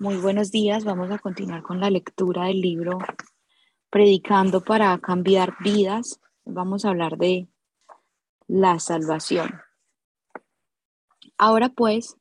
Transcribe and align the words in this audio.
Muy 0.00 0.16
buenos 0.16 0.52
días. 0.52 0.84
Vamos 0.84 1.10
a 1.10 1.18
continuar 1.18 1.64
con 1.64 1.80
la 1.80 1.90
lectura 1.90 2.44
del 2.44 2.60
libro 2.60 3.00
Predicando 3.90 4.60
para 4.62 4.96
cambiar 4.98 5.56
vidas. 5.58 6.20
Vamos 6.44 6.84
a 6.84 6.90
hablar 6.90 7.18
de 7.18 7.48
la 8.46 8.78
salvación. 8.78 9.60
Ahora 11.36 11.70
pues, 11.70 12.16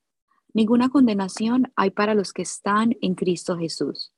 ninguna 0.56 0.90
condenación 0.90 1.72
hay 1.76 1.92
para 1.92 2.16
los 2.16 2.34
que 2.34 2.42
están 2.42 2.96
en 3.00 3.14
Cristo 3.14 3.56
Jesús, 3.60 4.12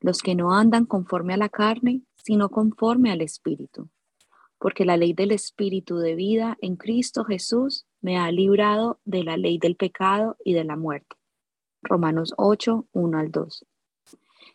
los 0.00 0.20
que 0.20 0.34
no 0.34 0.52
andan 0.52 0.84
conforme 0.84 1.32
a 1.32 1.38
la 1.38 1.48
carne, 1.48 2.02
sino 2.16 2.50
conforme 2.50 3.10
al 3.10 3.22
Espíritu. 3.22 3.88
Porque 4.58 4.84
la 4.84 4.98
ley 4.98 5.14
del 5.14 5.30
Espíritu 5.30 5.96
de 5.96 6.16
vida 6.16 6.58
en 6.60 6.76
Cristo 6.76 7.24
Jesús 7.24 7.86
me 8.02 8.18
ha 8.18 8.30
librado 8.30 9.00
de 9.06 9.24
la 9.24 9.38
ley 9.38 9.56
del 9.56 9.74
pecado 9.74 10.36
y 10.44 10.52
de 10.52 10.64
la 10.64 10.76
muerte. 10.76 11.16
Romanos 11.84 12.34
8, 12.36 12.88
1 12.92 13.18
al 13.18 13.30
2. 13.30 13.66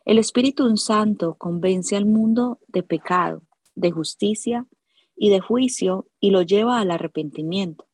El 0.05 0.17
Espíritu 0.17 0.75
Santo 0.77 1.35
convence 1.35 1.95
al 1.95 2.05
mundo 2.05 2.59
de 2.67 2.83
pecado, 2.83 3.43
de 3.75 3.91
justicia 3.91 4.65
y 5.15 5.29
de 5.29 5.39
juicio 5.39 6.07
y 6.19 6.31
lo 6.31 6.41
lleva 6.41 6.79
al 6.79 6.91
arrepentimiento. 6.91 7.87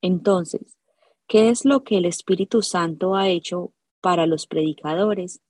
Entonces, 0.00 0.78
¿qué 1.26 1.50
es 1.50 1.64
lo 1.64 1.84
que 1.84 1.98
el 1.98 2.06
Espíritu 2.06 2.62
Santo 2.62 3.14
ha 3.14 3.28
hecho 3.28 3.72
para 4.00 4.26
los 4.26 4.46
predicadores? 4.46 5.42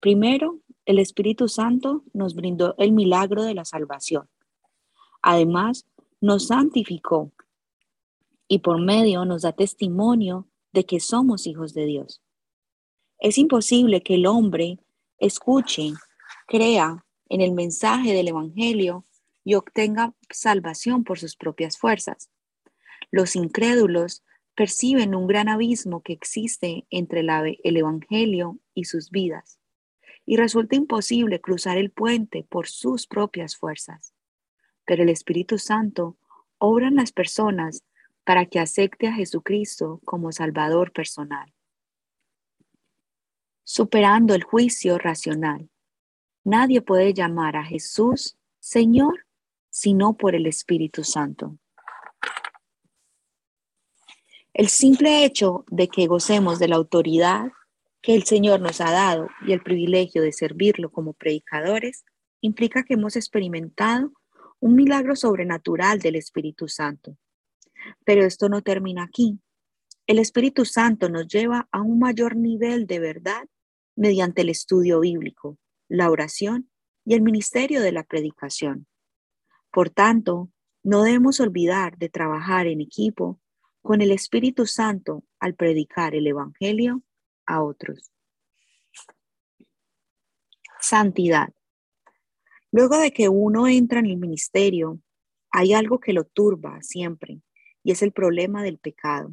Primero, 0.00 0.60
el 0.84 0.98
Espíritu 0.98 1.48
Santo 1.48 2.04
nos 2.12 2.34
brindó 2.34 2.74
el 2.78 2.92
milagro 2.92 3.42
de 3.42 3.54
la 3.54 3.64
salvación. 3.64 4.28
Además, 5.22 5.86
nos 6.20 6.46
santificó 6.46 7.32
y 8.48 8.60
por 8.60 8.80
medio 8.80 9.24
nos 9.24 9.42
da 9.42 9.52
testimonio 9.52 10.46
de 10.72 10.84
que 10.84 11.00
somos 11.00 11.46
hijos 11.46 11.74
de 11.74 11.86
Dios. 11.86 12.22
Es 13.18 13.38
imposible 13.38 14.02
que 14.02 14.14
el 14.14 14.26
hombre 14.26 14.78
escuche, 15.18 15.92
crea 16.46 17.04
en 17.28 17.40
el 17.40 17.52
mensaje 17.52 18.12
del 18.12 18.28
Evangelio 18.28 19.04
y 19.42 19.54
obtenga 19.54 20.14
salvación 20.30 21.02
por 21.02 21.18
sus 21.18 21.34
propias 21.36 21.78
fuerzas. 21.78 22.30
Los 23.10 23.34
incrédulos 23.34 24.22
perciben 24.54 25.14
un 25.14 25.26
gran 25.26 25.48
abismo 25.48 26.02
que 26.02 26.12
existe 26.12 26.86
entre 26.90 27.20
el 27.20 27.76
Evangelio 27.76 28.58
y 28.74 28.84
sus 28.84 29.10
vidas, 29.10 29.58
y 30.26 30.36
resulta 30.36 30.76
imposible 30.76 31.40
cruzar 31.40 31.78
el 31.78 31.90
puente 31.90 32.44
por 32.48 32.68
sus 32.68 33.06
propias 33.06 33.56
fuerzas. 33.56 34.12
Pero 34.84 35.04
el 35.04 35.08
Espíritu 35.08 35.58
Santo 35.58 36.18
obra 36.58 36.88
en 36.88 36.96
las 36.96 37.12
personas 37.12 37.84
para 38.24 38.46
que 38.46 38.58
acepte 38.58 39.06
a 39.06 39.12
Jesucristo 39.12 40.00
como 40.04 40.32
Salvador 40.32 40.92
personal 40.92 41.55
superando 43.68 44.32
el 44.36 44.44
juicio 44.44 44.96
racional. 44.96 45.68
Nadie 46.44 46.82
puede 46.82 47.12
llamar 47.12 47.56
a 47.56 47.64
Jesús 47.64 48.36
Señor 48.60 49.26
sino 49.70 50.16
por 50.16 50.36
el 50.36 50.46
Espíritu 50.46 51.02
Santo. 51.02 51.58
El 54.54 54.68
simple 54.68 55.24
hecho 55.24 55.64
de 55.68 55.88
que 55.88 56.06
gocemos 56.06 56.60
de 56.60 56.68
la 56.68 56.76
autoridad 56.76 57.50
que 58.00 58.14
el 58.14 58.22
Señor 58.22 58.60
nos 58.60 58.80
ha 58.80 58.92
dado 58.92 59.28
y 59.44 59.52
el 59.52 59.62
privilegio 59.62 60.22
de 60.22 60.32
servirlo 60.32 60.92
como 60.92 61.12
predicadores 61.12 62.04
implica 62.40 62.84
que 62.84 62.94
hemos 62.94 63.16
experimentado 63.16 64.12
un 64.60 64.76
milagro 64.76 65.16
sobrenatural 65.16 65.98
del 65.98 66.14
Espíritu 66.14 66.68
Santo. 66.68 67.18
Pero 68.04 68.24
esto 68.24 68.48
no 68.48 68.62
termina 68.62 69.02
aquí. 69.02 69.40
El 70.06 70.20
Espíritu 70.20 70.64
Santo 70.64 71.08
nos 71.08 71.26
lleva 71.26 71.68
a 71.72 71.82
un 71.82 71.98
mayor 71.98 72.36
nivel 72.36 72.86
de 72.86 73.00
verdad 73.00 73.48
mediante 73.96 74.42
el 74.42 74.50
estudio 74.50 75.00
bíblico, 75.00 75.58
la 75.88 76.10
oración 76.10 76.70
y 77.04 77.14
el 77.14 77.22
ministerio 77.22 77.80
de 77.80 77.92
la 77.92 78.04
predicación. 78.04 78.86
Por 79.72 79.90
tanto, 79.90 80.50
no 80.82 81.02
debemos 81.02 81.40
olvidar 81.40 81.98
de 81.98 82.08
trabajar 82.08 82.66
en 82.66 82.80
equipo 82.80 83.40
con 83.82 84.00
el 84.00 84.10
Espíritu 84.10 84.66
Santo 84.66 85.24
al 85.40 85.54
predicar 85.54 86.14
el 86.14 86.26
Evangelio 86.26 87.02
a 87.46 87.62
otros. 87.62 88.12
Santidad. 90.80 91.52
Luego 92.70 92.98
de 92.98 93.12
que 93.12 93.28
uno 93.28 93.66
entra 93.66 94.00
en 94.00 94.06
el 94.06 94.16
ministerio, 94.16 95.00
hay 95.50 95.72
algo 95.72 96.00
que 96.00 96.12
lo 96.12 96.24
turba 96.24 96.78
siempre, 96.82 97.40
y 97.82 97.92
es 97.92 98.02
el 98.02 98.12
problema 98.12 98.62
del 98.62 98.78
pecado. 98.78 99.32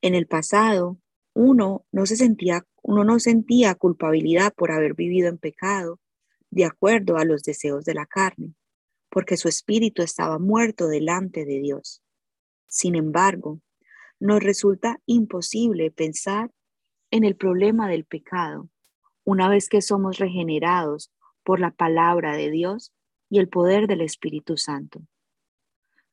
En 0.00 0.14
el 0.14 0.26
pasado, 0.26 0.98
uno 1.34 1.86
no 1.90 2.06
se 2.06 2.16
sentía, 2.16 2.66
uno 2.88 3.04
no 3.04 3.18
sentía 3.18 3.74
culpabilidad 3.74 4.54
por 4.54 4.72
haber 4.72 4.94
vivido 4.94 5.28
en 5.28 5.36
pecado, 5.36 6.00
de 6.48 6.64
acuerdo 6.64 7.18
a 7.18 7.26
los 7.26 7.42
deseos 7.42 7.84
de 7.84 7.92
la 7.92 8.06
carne, 8.06 8.54
porque 9.10 9.36
su 9.36 9.46
espíritu 9.46 10.00
estaba 10.00 10.38
muerto 10.38 10.88
delante 10.88 11.44
de 11.44 11.60
Dios. 11.60 12.02
Sin 12.66 12.94
embargo, 12.94 13.60
nos 14.18 14.42
resulta 14.42 15.02
imposible 15.04 15.90
pensar 15.90 16.50
en 17.10 17.24
el 17.24 17.36
problema 17.36 17.90
del 17.90 18.06
pecado 18.06 18.70
una 19.22 19.50
vez 19.50 19.68
que 19.68 19.82
somos 19.82 20.16
regenerados 20.16 21.12
por 21.44 21.60
la 21.60 21.72
palabra 21.72 22.38
de 22.38 22.50
Dios 22.50 22.94
y 23.28 23.38
el 23.38 23.50
poder 23.50 23.86
del 23.86 24.00
Espíritu 24.00 24.56
Santo. 24.56 25.02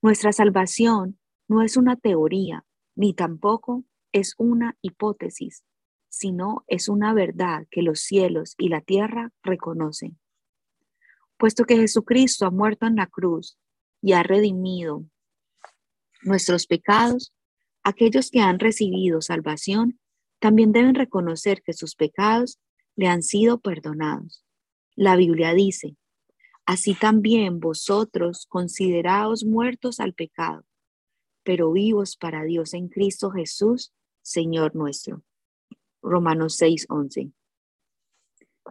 Nuestra 0.01 0.33
salvación 0.33 1.21
no 1.47 1.61
es 1.61 1.77
una 1.77 1.95
teoría, 1.95 2.65
ni 2.95 3.13
tampoco 3.13 3.85
es 4.11 4.33
una 4.37 4.77
hipótesis, 4.81 5.63
sino 6.17 6.63
es 6.67 6.87
una 6.87 7.13
verdad 7.13 7.67
que 7.69 7.81
los 7.81 7.99
cielos 7.99 8.55
y 8.57 8.69
la 8.69 8.79
tierra 8.79 9.33
reconocen. 9.43 10.17
Puesto 11.37 11.65
que 11.65 11.75
Jesucristo 11.75 12.45
ha 12.45 12.51
muerto 12.51 12.85
en 12.85 12.95
la 12.95 13.07
cruz 13.07 13.57
y 14.01 14.13
ha 14.13 14.23
redimido 14.23 15.03
nuestros 16.21 16.67
pecados, 16.67 17.33
aquellos 17.83 18.31
que 18.31 18.39
han 18.39 18.59
recibido 18.59 19.21
salvación 19.21 19.99
también 20.39 20.71
deben 20.71 20.95
reconocer 20.95 21.61
que 21.61 21.73
sus 21.73 21.95
pecados 21.95 22.59
le 22.95 23.07
han 23.07 23.21
sido 23.21 23.59
perdonados. 23.59 24.45
La 24.95 25.17
Biblia 25.17 25.53
dice, 25.53 25.97
así 26.65 26.93
también 26.93 27.59
vosotros 27.59 28.45
consideraos 28.47 29.43
muertos 29.43 29.99
al 29.99 30.13
pecado, 30.13 30.63
pero 31.43 31.73
vivos 31.73 32.15
para 32.15 32.43
Dios 32.45 32.73
en 32.73 32.87
Cristo 32.87 33.31
Jesús, 33.31 33.93
Señor 34.21 34.75
nuestro. 34.75 35.23
Romanos 36.05 36.57
6:11. 36.61 37.31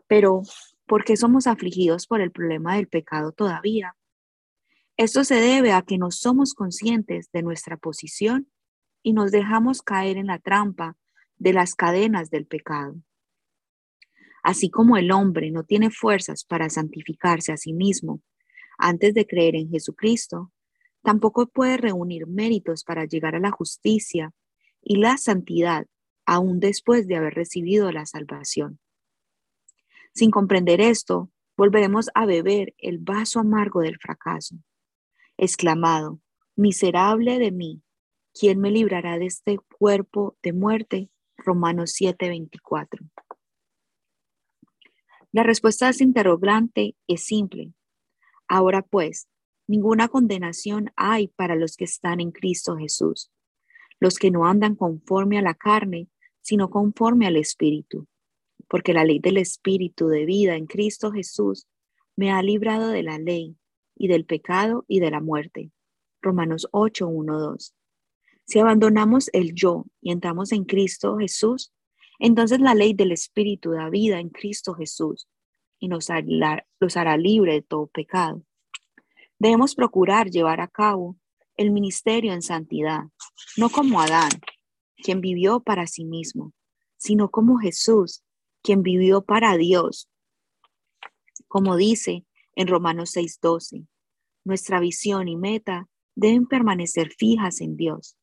Pero, 0.07 0.43
¿por 0.87 1.05
qué 1.05 1.17
somos 1.17 1.47
afligidos 1.47 2.07
por 2.07 2.21
el 2.21 2.31
problema 2.31 2.77
del 2.77 2.89
pecado 2.89 3.33
todavía? 3.33 3.97
Esto 4.97 5.25
se 5.25 5.37
debe 5.37 5.73
a 5.73 5.83
que 5.83 5.99
no 5.99 6.11
somos 6.11 6.55
conscientes 6.55 7.31
de 7.33 7.43
nuestra 7.43 7.77
posición 7.77 8.51
y 9.03 9.13
nos 9.13 9.33
dejamos 9.33 9.83
caer 9.83 10.17
en 10.17 10.29
la 10.29 10.39
trampa 10.39 10.97
de 11.37 11.53
las 11.53 11.75
cadenas 11.75 12.31
del 12.31 12.47
pecado. 12.47 12.97
Así 14.43 14.71
como 14.71 14.97
el 14.97 15.11
hombre 15.11 15.51
no 15.51 15.65
tiene 15.65 15.91
fuerzas 15.91 16.45
para 16.45 16.71
santificarse 16.71 17.51
a 17.51 17.57
sí 17.57 17.73
mismo 17.73 18.23
antes 18.79 19.15
de 19.15 19.27
creer 19.27 19.57
en 19.57 19.71
Jesucristo, 19.71 20.53
tampoco 21.03 21.47
puede 21.47 21.77
reunir 21.77 22.27
méritos 22.27 22.85
para 22.85 23.05
llegar 23.05 23.35
a 23.35 23.41
la 23.41 23.51
justicia 23.51 24.33
y 24.83 24.97
la 24.97 25.17
santidad 25.17 25.87
aún 26.27 26.61
después 26.61 27.07
de 27.07 27.17
haber 27.17 27.35
recibido 27.35 27.91
la 27.93 28.07
salvación. 28.07 28.79
Sin 30.13 30.31
comprender 30.31 30.81
esto, 30.81 31.31
volveremos 31.57 32.11
a 32.15 32.27
beber 32.27 32.75
el 32.79 32.99
vaso 32.99 33.41
amargo 33.41 33.81
del 33.81 33.99
fracaso. 33.99 34.57
Exclamado, 35.37 36.21
miserable 36.57 37.39
de 37.39 37.51
mí, 37.51 37.83
¿quién 38.33 38.61
me 38.61 38.71
librará 38.71 39.19
de 39.19 39.27
este 39.27 39.59
cuerpo 39.79 40.37
de 40.43 40.53
muerte? 40.53 41.11
Romanos 41.37 41.95
7:24. 42.01 43.11
La 45.33 45.43
respuesta 45.43 45.87
a 45.87 45.91
este 45.91 46.05
interrogante 46.05 46.97
es 47.09 47.25
simple. 47.25 47.73
Ahora 48.47 48.83
pues, 48.83 49.29
ninguna 49.67 50.09
condenación 50.09 50.93
hay 50.95 51.29
para 51.29 51.57
los 51.57 51.77
que 51.77 51.85
están 51.85 52.21
en 52.21 52.31
Cristo 52.31 52.77
Jesús 52.77 53.33
los 54.01 54.19
que 54.19 54.31
no 54.31 54.47
andan 54.47 54.75
conforme 54.75 55.39
a 55.39 55.43
la 55.43 55.55
carne, 55.55 56.09
sino 56.45 56.69
conforme 56.69 57.27
al 57.27 57.37
Espíritu. 57.37 58.07
Porque 58.69 58.93
la 58.93 59.05
ley 59.05 59.19
del 59.19 59.39
Espíritu 59.39 60.09
de 60.09 60.27
vida 60.27 60.57
en 60.57 60.67
Cristo 60.67 61.11
Jesús 61.11 61.67
me 62.17 62.31
ha 62.31 62.43
librado 62.43 62.89
de 62.91 63.03
la 63.03 63.19
ley 63.19 63.57
y 63.97 64.09
del 64.09 64.27
pecado 64.27 64.85
y 64.87 65.01
de 65.01 65.11
la 65.11 65.21
muerte. 65.21 65.73
Romanos 66.21 66.69
8, 66.71 67.09
1, 67.09 67.41
2. 67.41 67.75
Si 68.47 68.59
abandonamos 68.59 69.31
el 69.33 69.55
yo 69.55 69.87
y 70.03 70.13
entramos 70.13 70.53
en 70.53 70.65
Cristo 70.65 71.17
Jesús, 71.17 71.73
entonces 72.19 72.61
la 72.61 72.75
ley 72.75 72.93
del 72.93 73.13
Espíritu 73.13 73.71
da 73.71 73.89
vida 73.89 74.21
en 74.21 74.29
Cristo 74.29 74.75
Jesús 74.75 75.27
y 75.79 75.89
nos 75.89 76.11
hará, 76.11 76.67
los 76.79 76.97
hará 76.97 77.17
libre 77.17 77.55
de 77.55 77.63
todo 77.63 77.87
pecado. 77.87 78.43
Debemos 79.39 79.75
procurar 79.75 80.31
llevar 80.31 80.61
a 80.61 80.69
cabo 80.69 81.17
el 81.57 81.71
ministerio 81.71 82.35
en 82.35 82.43
santidad, 82.43 83.05
no 83.57 83.71
como 83.71 84.01
Adán, 84.01 84.31
quien 85.05 85.21
vivió 85.21 85.61
para 85.61 85.87
sí 85.87 86.05
mismo, 86.05 86.55
sino 86.97 87.31
como 87.31 87.59
Jesús, 87.59 88.25
quien 88.63 88.83
vivió 88.83 89.23
para 89.23 89.59
Dios. 89.59 90.09
Como 91.47 91.77
dice 91.77 92.25
en 92.57 92.69
Romanos 92.69 93.15
6:12, 93.15 93.87
nuestra 94.45 94.81
visión 94.81 95.29
y 95.29 95.37
meta 95.37 95.91
deben 96.17 96.47
permanecer 96.47 97.13
fijas 97.13 97.61
en 97.61 97.77
Dios. 97.77 98.17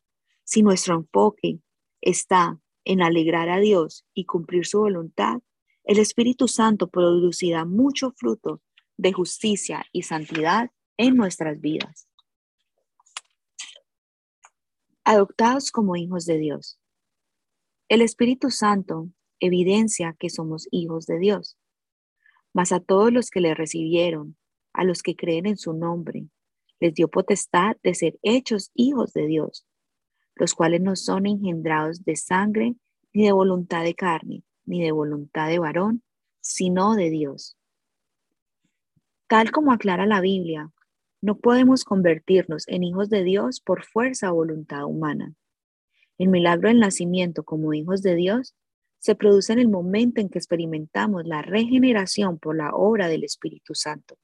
Si 0.43 0.63
nuestro 0.63 0.95
enfoque 0.95 1.59
está 2.01 2.59
en 2.83 3.03
alegrar 3.03 3.49
a 3.49 3.59
Dios 3.59 4.07
y 4.15 4.25
cumplir 4.25 4.65
su 4.65 4.79
voluntad, 4.79 5.39
el 5.83 5.99
Espíritu 5.99 6.47
Santo 6.47 6.89
producirá 6.89 7.63
mucho 7.63 8.11
fruto 8.11 8.63
de 8.97 9.13
justicia 9.13 9.85
y 9.91 10.01
santidad 10.01 10.71
en 10.97 11.15
nuestras 11.15 11.61
vidas. 11.61 12.07
Adoptados 15.13 15.73
como 15.73 15.97
hijos 15.97 16.25
de 16.25 16.37
Dios. 16.37 16.79
El 17.89 18.01
Espíritu 18.01 18.49
Santo 18.49 19.09
evidencia 19.41 20.15
que 20.17 20.29
somos 20.29 20.69
hijos 20.71 21.05
de 21.05 21.19
Dios. 21.19 21.57
Mas 22.53 22.71
a 22.71 22.79
todos 22.79 23.11
los 23.11 23.29
que 23.29 23.41
le 23.41 23.53
recibieron, 23.53 24.37
a 24.71 24.85
los 24.85 25.03
que 25.03 25.17
creen 25.17 25.47
en 25.47 25.57
su 25.57 25.73
nombre, 25.73 26.29
les 26.79 26.93
dio 26.93 27.09
potestad 27.09 27.75
de 27.83 27.93
ser 27.93 28.19
hechos 28.21 28.71
hijos 28.73 29.11
de 29.11 29.27
Dios, 29.27 29.67
los 30.35 30.53
cuales 30.53 30.79
no 30.79 30.95
son 30.95 31.25
engendrados 31.25 32.05
de 32.05 32.15
sangre, 32.15 32.77
ni 33.11 33.25
de 33.25 33.33
voluntad 33.33 33.83
de 33.83 33.95
carne, 33.95 34.45
ni 34.63 34.81
de 34.81 34.93
voluntad 34.93 35.49
de 35.49 35.59
varón, 35.59 36.03
sino 36.39 36.95
de 36.95 37.09
Dios. 37.09 37.57
Tal 39.27 39.51
como 39.51 39.73
aclara 39.73 40.05
la 40.05 40.21
Biblia, 40.21 40.71
no 41.21 41.37
podemos 41.37 41.83
convertirnos 41.83 42.67
en 42.67 42.83
hijos 42.83 43.09
de 43.09 43.23
Dios 43.23 43.61
por 43.61 43.85
fuerza 43.85 44.31
o 44.31 44.35
voluntad 44.35 44.85
humana. 44.85 45.33
El 46.17 46.29
milagro 46.29 46.69
del 46.69 46.79
nacimiento 46.79 47.43
como 47.43 47.73
hijos 47.73 48.01
de 48.01 48.15
Dios 48.15 48.55
se 48.99 49.15
produce 49.15 49.53
en 49.53 49.59
el 49.59 49.69
momento 49.69 50.19
en 50.19 50.29
que 50.29 50.39
experimentamos 50.39 51.25
la 51.25 51.41
regeneración 51.41 52.39
por 52.39 52.55
la 52.55 52.71
obra 52.73 53.07
del 53.07 53.23
Espíritu 53.23 53.75
Santo. 53.75 54.15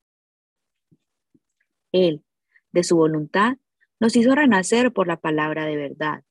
Él, 1.91 2.23
de 2.71 2.83
su 2.83 2.97
voluntad, 2.97 3.57
nos 3.99 4.15
hizo 4.15 4.35
renacer 4.35 4.91
por 4.91 5.07
la 5.07 5.17
palabra 5.17 5.65
de 5.65 5.75
verdad, 5.75 6.23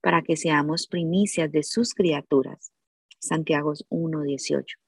para 0.00 0.22
que 0.22 0.36
seamos 0.36 0.86
primicias 0.86 1.52
de 1.52 1.62
sus 1.62 1.92
criaturas. 1.92 2.72
Santiago 3.18 3.74
1:18. 3.90 4.78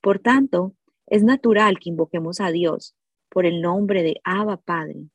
Por 0.00 0.18
tanto, 0.18 0.74
es 1.06 1.22
natural 1.22 1.78
que 1.78 1.90
invoquemos 1.90 2.40
a 2.40 2.50
Dios 2.50 2.96
por 3.36 3.44
el 3.44 3.60
nombre 3.60 4.02
de 4.02 4.18
Abba 4.24 4.56
Padre, 4.56 5.10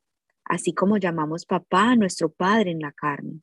así 0.46 0.76
como 0.76 0.98
llamamos 0.98 1.48
papá 1.48 1.94
a 1.94 1.96
nuestro 1.96 2.30
Padre 2.30 2.70
en 2.70 2.78
la 2.78 2.92
carne. 2.92 3.42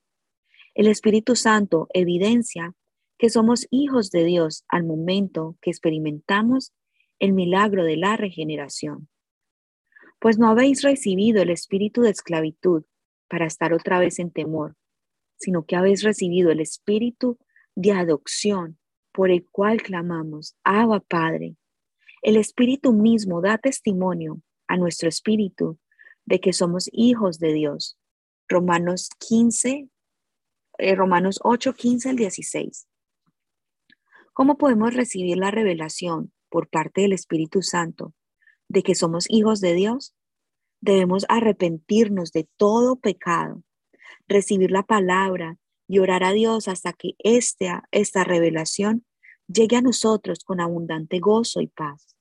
El 0.73 0.87
Espíritu 0.87 1.35
Santo 1.35 1.89
evidencia 1.93 2.77
que 3.19 3.29
somos 3.29 3.67
hijos 3.73 4.13
de 4.13 4.23
Dios 4.23 4.65
al 4.69 4.85
momento 4.85 5.57
que 5.61 5.71
experimentamos 5.71 6.73
el 7.19 7.33
milagro 7.33 7.83
de 7.83 7.97
la 7.97 8.17
regeneración 8.17 9.09
pues 10.21 10.39
no 10.39 10.49
habéis 10.49 10.83
recibido 10.83 11.43
el 11.43 11.51
espíritu 11.51 12.03
de 12.03 12.11
esclavitud 12.11 12.85
para 13.27 13.47
estar 13.47 13.73
otra 13.73 13.99
vez 13.99 14.21
en 14.21 14.31
temor, 14.31 14.77
sino 15.39 15.65
que 15.65 15.75
habéis 15.75 16.05
recibido 16.05 16.53
el 16.53 16.61
espíritu 16.61 17.37
de 17.75 17.91
adopción 17.91 18.79
por 19.11 19.29
el 19.33 19.45
cual 19.51 19.83
clamamos, 19.83 20.57
Abba 20.63 21.01
Padre. 21.01 21.57
El 22.23 22.37
espíritu 22.37 22.93
mismo 22.93 23.41
da 23.41 23.59
testimonio 23.59 24.41
a 24.69 24.77
nuestro 24.77 25.09
espíritu 25.09 25.79
de 26.25 26.41
que 26.41 26.53
somos 26.53 26.89
hijos 26.93 27.39
de 27.39 27.53
Dios. 27.53 27.99
Romanos 28.49 29.11
15, 29.19 29.89
eh, 30.79 30.95
Romanos 30.95 31.41
8, 31.43 31.75
15 31.75 32.11
al 32.11 32.17
16. 32.17 32.87
¿Cómo 34.33 34.57
podemos 34.57 34.95
recibir 34.95 35.37
la 35.37 35.51
revelación 35.51 36.33
por 36.49 36.69
parte 36.69 37.03
del 37.03 37.13
Espíritu 37.13 37.63
Santo 37.63 38.15
de 38.69 38.83
que 38.83 38.95
somos 38.95 39.27
hijos 39.29 39.61
de 39.61 39.75
Dios, 39.75 40.15
debemos 40.81 41.25
arrepentirnos 41.29 42.33
de 42.33 42.49
todo 42.57 42.97
pecado, 42.97 43.63
recibir 44.29 44.71
la 44.71 44.83
palabra 44.83 45.59
y 45.89 45.99
orar 46.01 46.23
a 46.23 46.33
Dios 46.33 46.69
hasta 46.69 46.93
que 46.93 47.15
esta, 47.19 47.89
esta 47.91 48.25
revelación 48.25 49.07
llegue 49.47 49.77
a 49.77 49.83
nosotros 49.83 50.45
con 50.45 50.61
abundante 50.61 51.19
gozo 51.19 51.61
y 51.61 51.69
paz. 51.69 52.18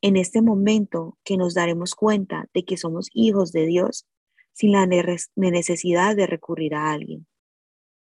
En 0.00 0.16
este 0.16 0.42
momento 0.42 1.18
que 1.24 1.36
nos 1.36 1.54
daremos 1.54 1.94
cuenta 1.94 2.48
de 2.54 2.64
que 2.64 2.76
somos 2.76 3.08
hijos 3.12 3.52
de 3.52 3.66
Dios 3.66 4.06
sin 4.52 4.72
la 4.72 4.86
necesidad 4.86 6.16
de 6.16 6.26
recurrir 6.26 6.74
a 6.74 6.90
alguien. 6.90 7.26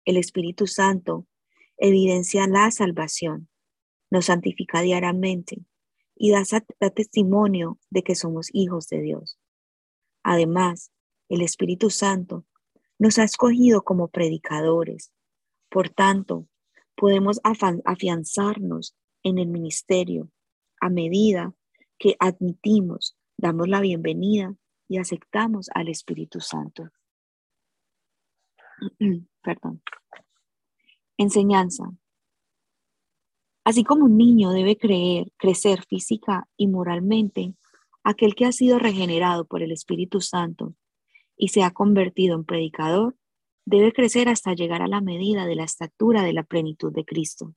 El 0.05 0.17
Espíritu 0.17 0.67
Santo 0.67 1.26
evidencia 1.76 2.46
la 2.46 2.70
salvación, 2.70 3.49
nos 4.11 4.26
santifica 4.26 4.81
diariamente 4.81 5.58
y 6.17 6.31
da, 6.31 6.43
testimonio 6.90 7.79
de 7.91 8.02
que 8.02 8.14
somos 8.14 8.49
hijos 8.52 8.88
de 8.88 9.00
Dios. 9.00 9.38
Además, 10.23 10.91
el 11.29 11.43
Espíritu 11.43 11.91
Santo 11.91 12.44
nos 12.99 13.19
ha 13.19 13.25
escogido 13.25 13.82
como 13.82 14.08
predicadores. 14.08 15.12
Por 15.70 15.91
tanto, 15.91 16.49
podemos 16.96 17.41
afianzarnos 17.84 18.96
en 19.23 19.38
el 19.38 19.49
ministerio 19.49 20.31
a 20.81 20.88
medida 20.88 21.55
que 21.98 22.16
admitimos, 22.18 23.16
damos 23.36 23.68
la 23.68 23.80
bienvenida 23.80 24.54
y 24.88 24.98
aceptamos 24.98 25.68
al 25.74 25.88
Espíritu 25.88 26.40
Santo. 26.40 26.90
Perdón. 29.42 29.82
Enseñanza. 31.16 31.90
Así 33.64 33.84
como 33.84 34.06
un 34.06 34.16
niño 34.16 34.50
debe 34.50 34.78
creer, 34.78 35.32
crecer 35.36 35.84
física 35.84 36.48
y 36.56 36.68
moralmente, 36.68 37.54
aquel 38.02 38.34
que 38.34 38.46
ha 38.46 38.52
sido 38.52 38.78
regenerado 38.78 39.44
por 39.44 39.62
el 39.62 39.72
Espíritu 39.72 40.20
Santo 40.20 40.74
y 41.36 41.48
se 41.48 41.62
ha 41.62 41.72
convertido 41.72 42.34
en 42.36 42.44
predicador, 42.44 43.16
debe 43.66 43.92
crecer 43.92 44.28
hasta 44.30 44.54
llegar 44.54 44.80
a 44.80 44.88
la 44.88 45.02
medida 45.02 45.44
de 45.44 45.54
la 45.54 45.64
estatura 45.64 46.22
de 46.22 46.32
la 46.32 46.44
plenitud 46.44 46.92
de 46.92 47.04
Cristo. 47.04 47.54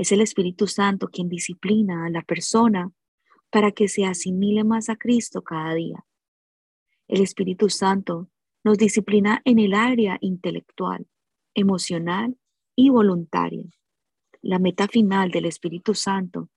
Es 0.00 0.12
el 0.12 0.22
Espíritu 0.22 0.66
Santo 0.66 1.08
quien 1.08 1.28
disciplina 1.28 2.06
a 2.06 2.08
la 2.08 2.22
persona 2.22 2.90
para 3.50 3.70
que 3.70 3.86
se 3.86 4.06
asimile 4.06 4.64
más 4.64 4.88
a 4.88 4.96
Cristo 4.96 5.42
cada 5.42 5.74
día. 5.74 6.06
El 7.06 7.20
Espíritu 7.20 7.68
Santo 7.68 8.30
nos 8.64 8.78
disciplina 8.78 9.42
en 9.44 9.58
el 9.58 9.74
área 9.74 10.16
intelectual, 10.22 11.06
emocional 11.52 12.38
y 12.74 12.88
voluntaria. 12.88 13.68
La 14.40 14.58
meta 14.58 14.88
final 14.88 15.32
del 15.32 15.44
Espíritu 15.44 15.92
Santo 15.92 16.48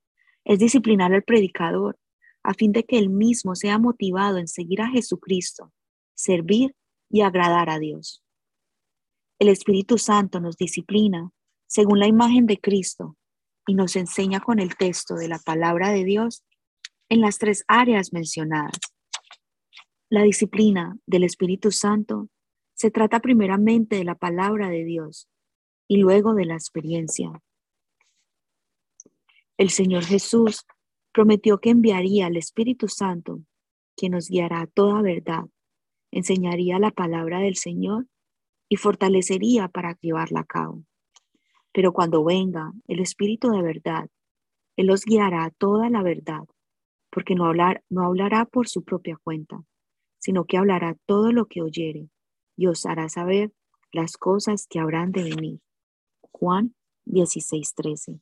es 0.46 0.60
disciplinar 0.60 1.14
al 1.14 1.24
predicador 1.24 2.00
a 2.44 2.54
fin 2.54 2.72
de 2.72 2.86
que 2.86 2.98
él 2.98 3.10
mismo 3.10 3.56
sea 3.56 3.78
motivado 3.78 4.38
en 4.38 4.48
seguir 4.48 4.80
a 4.80 4.88
Jesucristo, 4.88 5.74
servir 6.14 6.78
y 7.10 7.24
agradar 7.24 7.70
a 7.70 7.78
Dios. 7.78 8.24
El 9.38 9.50
Espíritu 9.50 9.98
Santo 9.98 10.40
nos 10.40 10.56
disciplina 10.56 11.30
según 11.68 12.00
la 12.00 12.08
imagen 12.08 12.46
de 12.46 12.58
Cristo 12.58 13.18
y 13.68 13.76
nos 13.76 13.96
enseña 13.96 14.40
con 14.40 14.60
el 14.60 14.76
texto 14.76 15.16
de 15.16 15.28
la 15.28 15.40
palabra 15.40 15.90
de 15.90 16.04
Dios 16.04 16.44
en 17.10 17.22
las 17.22 17.38
tres 17.38 17.64
áreas 17.68 18.14
mencionadas. 18.14 18.80
La 20.10 20.24
disciplina 20.24 20.98
del 21.06 21.24
Espíritu 21.24 21.72
Santo 21.72 22.30
se 22.76 22.92
trata 22.92 23.20
primeramente 23.20 23.96
de 23.96 24.04
la 24.04 24.16
palabra 24.16 24.70
de 24.70 24.84
Dios 24.84 25.28
y 25.88 25.98
luego 25.98 26.34
de 26.34 26.46
la 26.46 26.56
experiencia. 26.56 27.32
El 29.58 29.70
Señor 29.70 30.04
Jesús 30.04 30.66
prometió 31.12 31.60
que 31.60 31.70
enviaría 31.70 32.26
al 32.26 32.38
Espíritu 32.38 32.88
Santo, 32.88 33.42
que 33.96 34.10
nos 34.10 34.28
guiará 34.28 34.62
a 34.62 34.68
toda 34.68 35.02
verdad, 35.02 35.46
enseñaría 36.12 36.80
la 36.80 36.92
palabra 36.92 37.40
del 37.40 37.56
Señor 37.56 38.08
y 38.70 38.78
fortalecería 38.78 39.68
para 39.68 39.98
llevarla 40.02 40.42
a 40.42 40.46
cabo. 40.46 40.84
Pero 41.74 41.92
cuando 41.92 42.24
venga 42.24 42.72
el 42.88 43.00
Espíritu 43.00 43.50
de 43.50 43.62
verdad, 43.62 44.10
Él 44.78 44.88
los 44.88 45.04
guiará 45.06 45.46
a 45.46 45.52
toda 45.52 45.90
la 45.90 46.04
verdad, 46.04 46.44
porque 47.10 47.36
no, 47.36 47.46
hablar, 47.46 47.84
no 47.90 48.06
hablará 48.06 48.46
por 48.46 48.68
su 48.68 48.84
propia 48.84 49.18
cuenta, 49.24 49.64
sino 50.20 50.46
que 50.46 50.58
hablará 50.58 50.96
todo 51.06 51.32
lo 51.32 51.48
que 51.48 51.62
oyere 51.62 52.10
y 52.56 52.68
os 52.68 52.86
hará 52.86 53.10
saber 53.10 53.52
las 53.92 54.18
cosas 54.18 54.68
que 54.68 54.80
habrán 54.80 55.12
de 55.12 55.24
venir. 55.24 55.60
Juan 56.22 56.76
16:13 57.06 58.22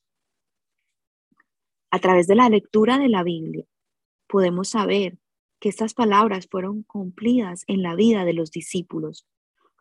a 1.92 2.00
través 2.00 2.26
de 2.26 2.36
la 2.36 2.50
lectura 2.50 2.98
de 2.98 3.10
la 3.10 3.22
Biblia, 3.22 3.66
podemos 4.28 4.70
saber 4.70 5.18
que 5.60 5.68
estas 5.68 5.94
palabras 5.94 6.48
fueron 6.50 6.84
cumplidas 6.84 7.64
en 7.68 7.84
la 7.84 7.96
vida 7.96 8.24
de 8.24 8.34
los 8.34 8.50
discípulos 8.50 9.28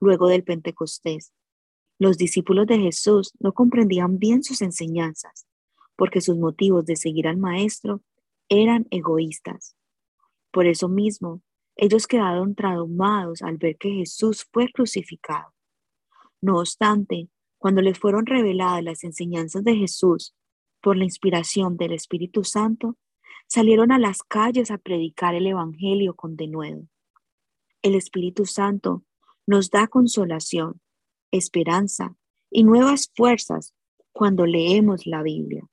luego 0.00 0.26
del 0.28 0.42
Pentecostés. 0.42 1.32
Los 2.00 2.16
discípulos 2.16 2.66
de 2.66 2.78
Jesús 2.78 3.32
no 3.38 3.52
comprendían 3.52 4.18
bien 4.18 4.42
sus 4.42 4.62
enseñanzas 4.62 5.46
porque 5.96 6.22
sus 6.22 6.38
motivos 6.38 6.86
de 6.86 6.96
seguir 6.96 7.28
al 7.28 7.36
Maestro 7.36 8.00
eran 8.48 8.86
egoístas. 8.90 9.76
Por 10.50 10.66
eso 10.66 10.88
mismo, 10.88 11.42
ellos 11.76 12.06
quedaron 12.06 12.54
traumados 12.54 13.42
al 13.42 13.58
ver 13.58 13.76
que 13.76 13.90
Jesús 13.90 14.46
fue 14.50 14.72
crucificado. 14.72 15.52
No 16.40 16.58
obstante, 16.58 17.28
Cuando 17.58 17.82
les 17.82 17.98
fueron 17.98 18.24
reveladas 18.24 18.82
las 18.82 19.04
enseñanzas 19.04 19.62
de 19.62 19.76
Jesús 19.76 20.34
por 20.80 20.96
la 20.96 21.04
inspiración 21.04 21.76
del 21.76 21.92
Espíritu 21.92 22.42
Santo, 22.42 22.96
salieron 23.46 23.92
a 23.92 23.98
las 23.98 24.22
calles 24.22 24.70
a 24.70 24.78
predicar 24.78 25.34
el 25.34 25.46
Evangelio 25.46 26.14
con 26.14 26.36
denuedo. 26.36 26.86
El 27.82 27.94
Espíritu 27.94 28.46
Santo 28.46 29.04
nos 29.46 29.68
da 29.68 29.88
consolación, 29.88 30.80
esperanza 31.30 32.16
y 32.50 32.64
nuevas 32.64 33.10
fuerzas 33.14 33.74
cuando 34.12 34.46
leemos 34.46 35.06
la 35.06 35.22
Biblia. 35.22 35.68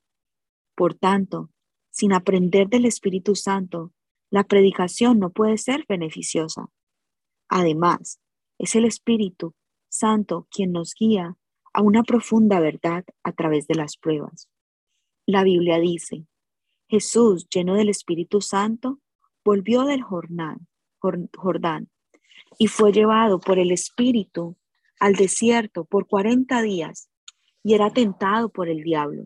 Por 0.75 0.93
tanto, 0.93 1.49
sin 1.89 2.13
aprender 2.13 2.67
del 2.67 2.85
Espíritu 2.85 3.35
Santo, 3.35 3.93
la 4.29 4.43
predicación 4.43 5.19
no 5.19 5.31
puede 5.31 5.57
ser 5.57 5.85
beneficiosa. 5.87 6.69
Además, 7.49 8.19
es 8.59 8.75
el 8.75 8.85
Espíritu 8.85 9.55
Santo 9.89 10.47
quien 10.51 10.71
nos 10.71 10.93
guía 10.93 11.37
a 11.73 11.81
una 11.81 12.03
profunda 12.03 12.59
verdad 12.59 13.05
a 13.23 13.31
través 13.31 13.67
de 13.67 13.75
las 13.75 13.97
pruebas. 13.97 14.49
La 15.25 15.43
Biblia 15.43 15.79
dice, 15.79 16.25
Jesús, 16.87 17.47
lleno 17.49 17.75
del 17.75 17.89
Espíritu 17.89 18.41
Santo, 18.41 18.99
volvió 19.43 19.83
del 19.83 20.01
Jordán, 20.01 20.67
y 22.59 22.67
fue 22.67 22.91
llevado 22.91 23.39
por 23.39 23.59
el 23.59 23.71
Espíritu 23.71 24.57
al 24.99 25.13
desierto 25.13 25.85
por 25.85 26.07
cuarenta 26.07 26.61
días 26.61 27.09
y 27.63 27.73
era 27.73 27.91
tentado 27.91 28.49
por 28.49 28.69
el 28.69 28.83
diablo. 28.83 29.25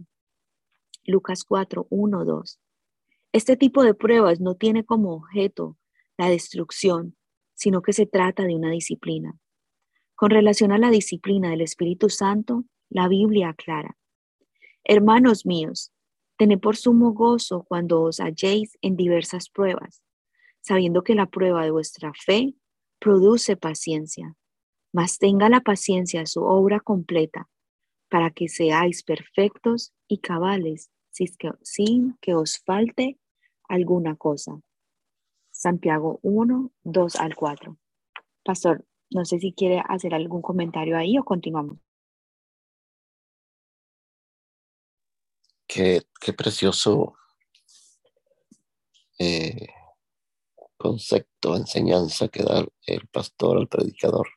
Lucas 1.06 1.44
4, 1.44 1.88
1, 1.90 2.25
2. 2.25 2.60
Este 3.34 3.58
tipo 3.58 3.84
de 3.84 3.94
pruebas 3.94 4.40
no 4.40 4.56
tiene 4.56 4.84
como 4.84 5.13
objeto 5.13 5.78
la 6.18 6.30
destrucción, 6.30 7.16
sino 7.54 7.82
que 7.82 7.94
se 7.94 8.06
trata 8.06 8.44
de 8.44 8.56
una 8.56 8.72
disciplina. 8.72 9.38
Con 10.16 10.30
relación 10.30 10.72
a 10.72 10.78
la 10.78 10.92
disciplina 10.92 11.50
del 11.50 11.62
Espíritu 11.62 12.10
Santo, 12.10 12.66
la 12.90 13.08
Biblia 13.08 13.50
aclara, 13.50 13.98
Hermanos 14.84 15.46
míos, 15.46 15.94
tened 16.38 16.60
por 16.60 16.75
sumo 16.75 17.13
gozo 17.13 17.63
cuando 17.68 18.01
os 18.01 18.20
halléis 18.20 18.78
en 18.82 18.96
diversas 18.96 19.48
pruebas, 19.50 20.01
sabiendo 20.60 21.04
que 21.04 21.13
la 21.13 21.28
prueba 21.28 21.63
de 21.63 21.72
vuestra 21.72 22.12
fe 22.13 22.56
produce 23.00 23.58
paciencia, 23.58 24.36
mas 24.91 25.17
tenga 25.17 25.50
la 25.50 25.62
paciencia 25.62 26.25
su 26.25 26.43
obra 26.43 26.79
completa, 26.79 27.50
para 28.10 28.31
que 28.31 28.50
seáis 28.50 29.03
perfectos 29.03 29.93
y 30.07 30.19
cabales 30.19 30.89
sin 31.12 32.17
que 32.21 32.33
os 32.33 32.60
falte 32.60 33.19
alguna 33.67 34.15
cosa. 34.15 34.60
Santiago 35.51 36.19
1, 36.24 36.71
2 36.83 37.15
al 37.17 37.36
4. 37.36 37.77
Pastor, 38.43 38.86
no 39.12 39.25
sé 39.25 39.39
si 39.39 39.53
quiere 39.53 39.83
hacer 39.88 40.13
algún 40.13 40.41
comentario 40.41 40.98
ahí 40.98 41.17
o 41.17 41.24
continuamos. 41.24 41.77
Qué, 45.67 46.01
qué 46.19 46.33
precioso 46.33 47.15
eh, 49.19 49.67
concepto, 50.77 51.55
enseñanza 51.55 52.27
que 52.27 52.43
da 52.43 52.65
el 52.88 53.07
pastor 53.07 53.57
al 53.57 53.67
predicador. 53.67 54.27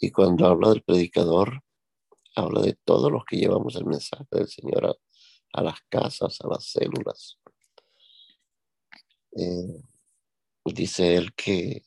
Y 0.00 0.10
cuando 0.10 0.46
habla 0.46 0.70
del 0.70 0.82
predicador, 0.82 1.60
habla 2.36 2.62
de 2.62 2.78
todos 2.84 3.10
los 3.10 3.24
que 3.24 3.36
llevamos 3.36 3.74
el 3.76 3.84
mensaje 3.84 4.24
del 4.30 4.48
Señor 4.48 4.96
a, 5.52 5.62
las 5.62 5.80
casas, 5.88 6.38
a 6.40 6.48
las 6.48 6.70
células. 6.70 7.38
Eh, 9.32 9.82
dice 10.64 11.16
él 11.16 11.34
que 11.34 11.82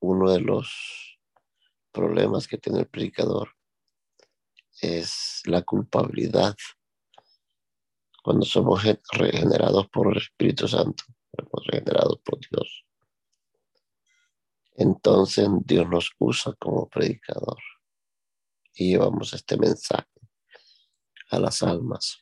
uno 0.00 0.30
de 0.30 0.40
los 0.40 1.18
problemas 1.92 2.46
que 2.46 2.58
tiene 2.58 2.80
el 2.80 2.88
predicador 2.88 3.56
es 4.80 5.42
la 5.44 5.62
culpabilidad. 5.62 6.56
Cuando 8.22 8.44
somos 8.44 8.82
regenerados 9.12 9.88
por 9.88 10.12
el 10.12 10.18
Espíritu 10.18 10.68
Santo, 10.68 11.04
somos 11.36 11.66
regenerados 11.66 12.20
por 12.20 12.38
Dios. 12.38 12.84
Entonces 14.80 15.46
Dios 15.66 15.86
nos 15.90 16.10
usa 16.18 16.54
como 16.58 16.88
predicador 16.88 17.58
y 18.72 18.92
llevamos 18.92 19.34
este 19.34 19.58
mensaje 19.58 20.08
a 21.28 21.38
las 21.38 21.62
almas. 21.62 22.16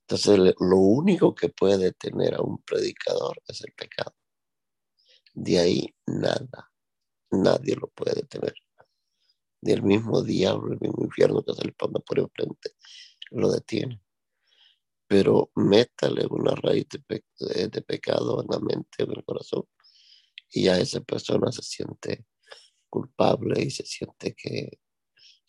Entonces, 0.00 0.54
lo 0.60 0.76
único 0.78 1.34
que 1.34 1.50
puede 1.50 1.76
detener 1.76 2.36
a 2.36 2.40
un 2.40 2.62
predicador 2.62 3.42
es 3.46 3.60
el 3.60 3.74
pecado. 3.74 4.16
De 5.34 5.58
ahí 5.58 5.94
nada, 6.06 6.72
nadie 7.32 7.76
lo 7.76 7.88
puede 7.88 8.14
detener. 8.14 8.54
Ni 9.60 9.72
el 9.72 9.82
mismo 9.82 10.22
diablo, 10.22 10.72
el 10.72 10.80
mismo 10.80 11.04
infierno 11.04 11.44
que 11.44 11.52
se 11.52 11.64
le 11.66 11.72
ponga 11.72 12.00
por 12.00 12.18
enfrente, 12.18 12.76
lo 13.30 13.50
detiene. 13.50 14.00
Pero 15.06 15.50
métale 15.54 16.26
una 16.30 16.54
raíz 16.54 16.86
de, 16.88 17.68
de 17.68 17.82
pecado 17.82 18.40
en 18.40 18.46
la 18.48 18.58
mente, 18.58 19.02
en 19.02 19.10
el 19.10 19.22
corazón, 19.22 19.64
y 20.50 20.64
ya 20.64 20.78
esa 20.78 21.00
persona 21.00 21.52
se 21.52 21.62
siente 21.62 22.26
culpable 22.88 23.62
y 23.62 23.70
se 23.70 23.84
siente 23.84 24.34
que 24.34 24.80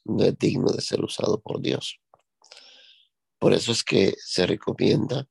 no 0.06 0.24
es 0.24 0.38
digno 0.38 0.72
de 0.72 0.82
ser 0.82 1.02
usado 1.04 1.42
por 1.42 1.62
Dios. 1.62 2.00
Por 3.38 3.54
eso 3.54 3.72
es 3.72 3.84
que 3.84 4.16
se 4.18 4.46
recomienda 4.46 5.28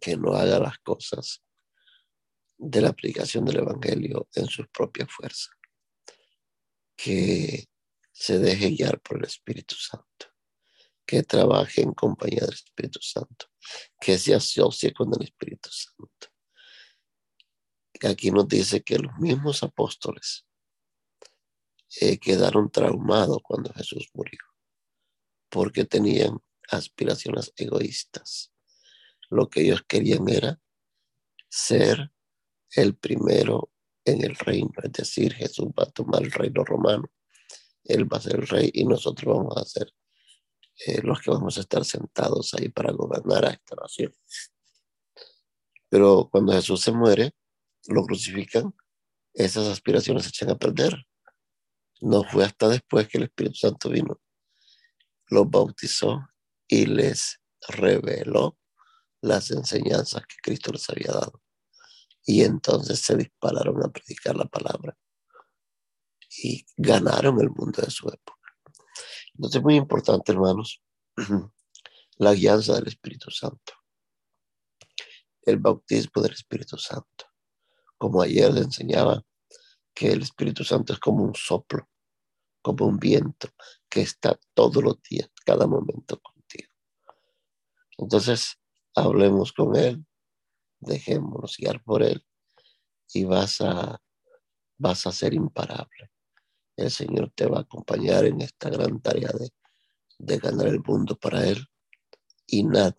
que 0.00 0.16
no 0.16 0.32
haga 0.32 0.58
las 0.58 0.78
cosas 0.78 1.42
de 2.56 2.80
la 2.80 2.88
aplicación 2.88 3.44
del 3.44 3.58
Evangelio 3.58 4.28
en 4.34 4.46
sus 4.46 4.68
propias 4.68 5.10
fuerzas, 5.10 5.50
que 6.96 7.68
se 8.10 8.38
deje 8.38 8.70
guiar 8.70 9.00
por 9.00 9.18
el 9.18 9.24
Espíritu 9.24 9.76
Santo, 9.76 10.26
que 11.06 11.22
trabaje 11.22 11.82
en 11.82 11.92
compañía 11.92 12.40
del 12.40 12.54
Espíritu 12.54 13.00
Santo, 13.00 13.46
que 14.00 14.18
se 14.18 14.34
asocie 14.34 14.92
con 14.92 15.12
el 15.14 15.22
Espíritu 15.22 15.70
Santo. 15.70 16.28
Aquí 18.06 18.30
nos 18.30 18.46
dice 18.46 18.82
que 18.82 18.98
los 18.98 19.16
mismos 19.18 19.62
apóstoles 19.62 20.46
eh, 22.00 22.18
quedaron 22.18 22.70
traumados 22.70 23.38
cuando 23.42 23.72
Jesús 23.72 24.08
murió, 24.12 24.38
porque 25.48 25.84
tenían 25.84 26.38
aspiraciones 26.70 27.52
egoístas. 27.56 28.52
Lo 29.30 29.48
que 29.48 29.62
ellos 29.62 29.82
querían 29.88 30.28
era 30.28 30.60
ser 31.48 32.12
el 32.72 32.94
primero 32.96 33.72
en 34.04 34.22
el 34.22 34.36
reino, 34.36 34.72
es 34.82 34.92
decir, 34.92 35.34
Jesús 35.34 35.68
va 35.68 35.84
a 35.84 35.90
tomar 35.90 36.22
el 36.22 36.30
reino 36.30 36.64
romano, 36.64 37.10
Él 37.84 38.10
va 38.10 38.18
a 38.18 38.22
ser 38.22 38.36
el 38.36 38.46
rey 38.46 38.70
y 38.72 38.84
nosotros 38.84 39.36
vamos 39.36 39.56
a 39.56 39.64
ser 39.64 39.92
eh, 40.86 41.00
los 41.02 41.20
que 41.20 41.30
vamos 41.30 41.58
a 41.58 41.60
estar 41.60 41.84
sentados 41.84 42.54
ahí 42.54 42.68
para 42.68 42.92
gobernar 42.92 43.44
a 43.44 43.50
esta 43.50 43.74
nación. 43.74 44.14
Pero 45.88 46.28
cuando 46.30 46.52
Jesús 46.52 46.80
se 46.80 46.92
muere, 46.92 47.34
lo 47.88 48.04
crucifican, 48.04 48.74
esas 49.34 49.66
aspiraciones 49.66 50.24
se 50.24 50.28
echan 50.30 50.50
a 50.50 50.58
perder. 50.58 51.06
No 52.00 52.22
fue 52.22 52.44
hasta 52.44 52.68
después 52.68 53.08
que 53.08 53.18
el 53.18 53.24
Espíritu 53.24 53.56
Santo 53.56 53.90
vino, 53.90 54.20
los 55.28 55.50
bautizó 55.50 56.20
y 56.68 56.86
les 56.86 57.40
reveló 57.68 58.58
las 59.20 59.50
enseñanzas 59.50 60.22
que 60.26 60.36
Cristo 60.42 60.70
les 60.70 60.88
había 60.90 61.12
dado. 61.12 61.42
Y 62.24 62.42
entonces 62.42 63.00
se 63.00 63.16
dispararon 63.16 63.82
a 63.82 63.88
predicar 63.88 64.36
la 64.36 64.44
palabra 64.44 64.96
y 66.42 66.64
ganaron 66.76 67.40
el 67.40 67.50
mundo 67.50 67.82
de 67.82 67.90
su 67.90 68.06
época. 68.08 68.38
Entonces 69.34 69.58
es 69.58 69.62
muy 69.62 69.76
importante, 69.76 70.32
hermanos, 70.32 70.82
la 72.18 72.34
guianza 72.34 72.74
del 72.74 72.88
Espíritu 72.88 73.30
Santo, 73.30 73.72
el 75.42 75.56
bautismo 75.56 76.22
del 76.22 76.32
Espíritu 76.32 76.76
Santo. 76.76 77.27
Como 77.98 78.22
ayer 78.22 78.52
le 78.52 78.60
enseñaba 78.60 79.22
que 79.94 80.12
el 80.12 80.22
Espíritu 80.22 80.64
Santo 80.64 80.92
es 80.92 80.98
como 80.98 81.24
un 81.24 81.34
soplo, 81.34 81.88
como 82.62 82.86
un 82.86 82.98
viento 82.98 83.48
que 83.88 84.02
está 84.02 84.38
todos 84.54 84.82
los 84.82 85.02
días, 85.02 85.30
cada 85.44 85.66
momento 85.66 86.20
entonces, 87.98 88.58
hablemos 88.94 89.52
con 89.52 89.76
Él, 89.76 90.06
dejémonos 90.78 91.56
guiar 91.58 91.82
por 91.82 92.02
Él 92.02 92.24
y 93.12 93.24
vas 93.24 93.60
a, 93.60 94.00
vas 94.78 95.06
a 95.06 95.12
ser 95.12 95.34
imparable. 95.34 96.12
El 96.76 96.92
Señor 96.92 97.32
te 97.34 97.46
va 97.46 97.58
a 97.58 97.62
acompañar 97.62 98.24
en 98.24 98.40
esta 98.40 98.70
gran 98.70 99.00
tarea 99.00 99.30
de, 99.30 99.50
de 100.18 100.38
ganar 100.38 100.68
el 100.68 100.80
mundo 100.80 101.16
para 101.18 101.44
Él 101.46 101.66
y 102.46 102.62
nada, 102.62 102.94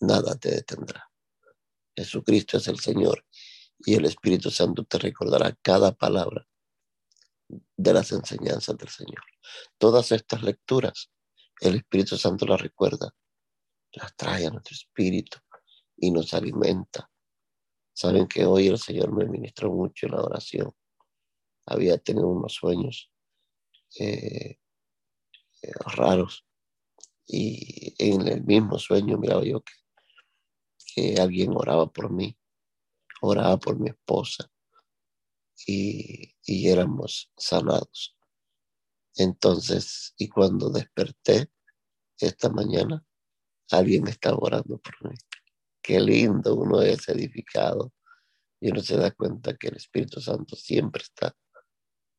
nada 0.00 0.36
te 0.36 0.52
detendrá. 0.52 1.10
Jesucristo 1.96 2.58
es 2.58 2.68
el 2.68 2.78
Señor 2.78 3.24
y 3.86 3.94
el 3.94 4.04
Espíritu 4.06 4.50
Santo 4.50 4.84
te 4.84 4.98
recordará 4.98 5.56
cada 5.62 5.92
palabra 5.92 6.46
de 7.76 7.92
las 7.92 8.12
enseñanzas 8.12 8.76
del 8.76 8.88
Señor. 8.88 9.22
Todas 9.78 10.12
estas 10.12 10.42
lecturas, 10.42 11.10
el 11.60 11.76
Espíritu 11.76 12.16
Santo 12.16 12.46
las 12.46 12.60
recuerda 12.60 13.14
las 13.94 14.16
trae 14.16 14.46
a 14.46 14.50
nuestro 14.50 14.74
espíritu 14.74 15.38
y 15.96 16.10
nos 16.10 16.34
alimenta. 16.34 17.10
Saben 17.92 18.26
que 18.26 18.44
hoy 18.44 18.66
el 18.66 18.78
Señor 18.78 19.12
me 19.12 19.26
ministró 19.26 19.70
mucho 19.70 20.06
en 20.06 20.12
la 20.12 20.22
oración. 20.22 20.72
Había 21.66 21.98
tenido 21.98 22.28
unos 22.28 22.54
sueños 22.54 23.10
eh, 23.98 24.58
raros. 25.62 26.44
Y 27.26 27.94
en 27.98 28.28
el 28.28 28.44
mismo 28.44 28.78
sueño 28.78 29.16
miraba 29.16 29.44
yo 29.44 29.62
que 30.94 31.14
alguien 31.18 31.52
oraba 31.56 31.90
por 31.90 32.10
mí, 32.10 32.36
oraba 33.24 33.56
por 33.58 33.78
mi 33.78 33.90
esposa 33.90 34.48
y, 35.66 36.34
y 36.44 36.68
éramos 36.68 37.30
sanados. 37.36 38.16
Entonces, 39.16 40.14
y 40.18 40.28
cuando 40.28 40.70
desperté 40.70 41.50
esta 42.18 42.50
mañana, 42.50 43.04
alguien 43.70 44.08
estaba 44.08 44.38
orando 44.40 44.78
por 44.78 45.10
mí. 45.10 45.16
Qué 45.80 46.00
lindo 46.00 46.54
uno 46.54 46.82
es 46.82 47.08
edificado 47.08 47.92
y 48.60 48.70
uno 48.70 48.80
se 48.80 48.96
da 48.96 49.10
cuenta 49.10 49.54
que 49.56 49.68
el 49.68 49.76
Espíritu 49.76 50.20
Santo 50.20 50.56
siempre 50.56 51.02
está 51.02 51.36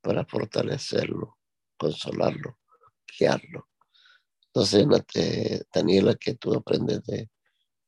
para 0.01 0.25
fortalecerlo, 0.25 1.37
consolarlo, 1.77 2.59
guiarlo. 3.17 3.69
Entonces, 4.47 5.65
Daniela, 5.73 6.15
¿qué 6.15 6.35
tú 6.35 6.53
aprendes 6.53 7.03
de, 7.03 7.29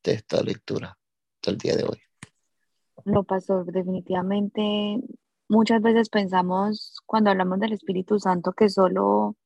de 0.04 0.12
esta 0.12 0.42
lectura 0.42 0.98
del 1.42 1.58
día 1.58 1.76
de 1.76 1.84
hoy? 1.84 2.07
No, 3.08 3.24
pastor, 3.24 3.66
definitivamente 3.72 5.00
muchas 5.48 5.82
veces 5.82 6.10
pensamos 6.10 7.02
cuando 7.06 7.30
hablamos 7.30 7.58
del 7.60 7.72
Espíritu 7.72 8.20
Santo 8.20 8.52
que 8.52 8.68
solo 8.68 9.38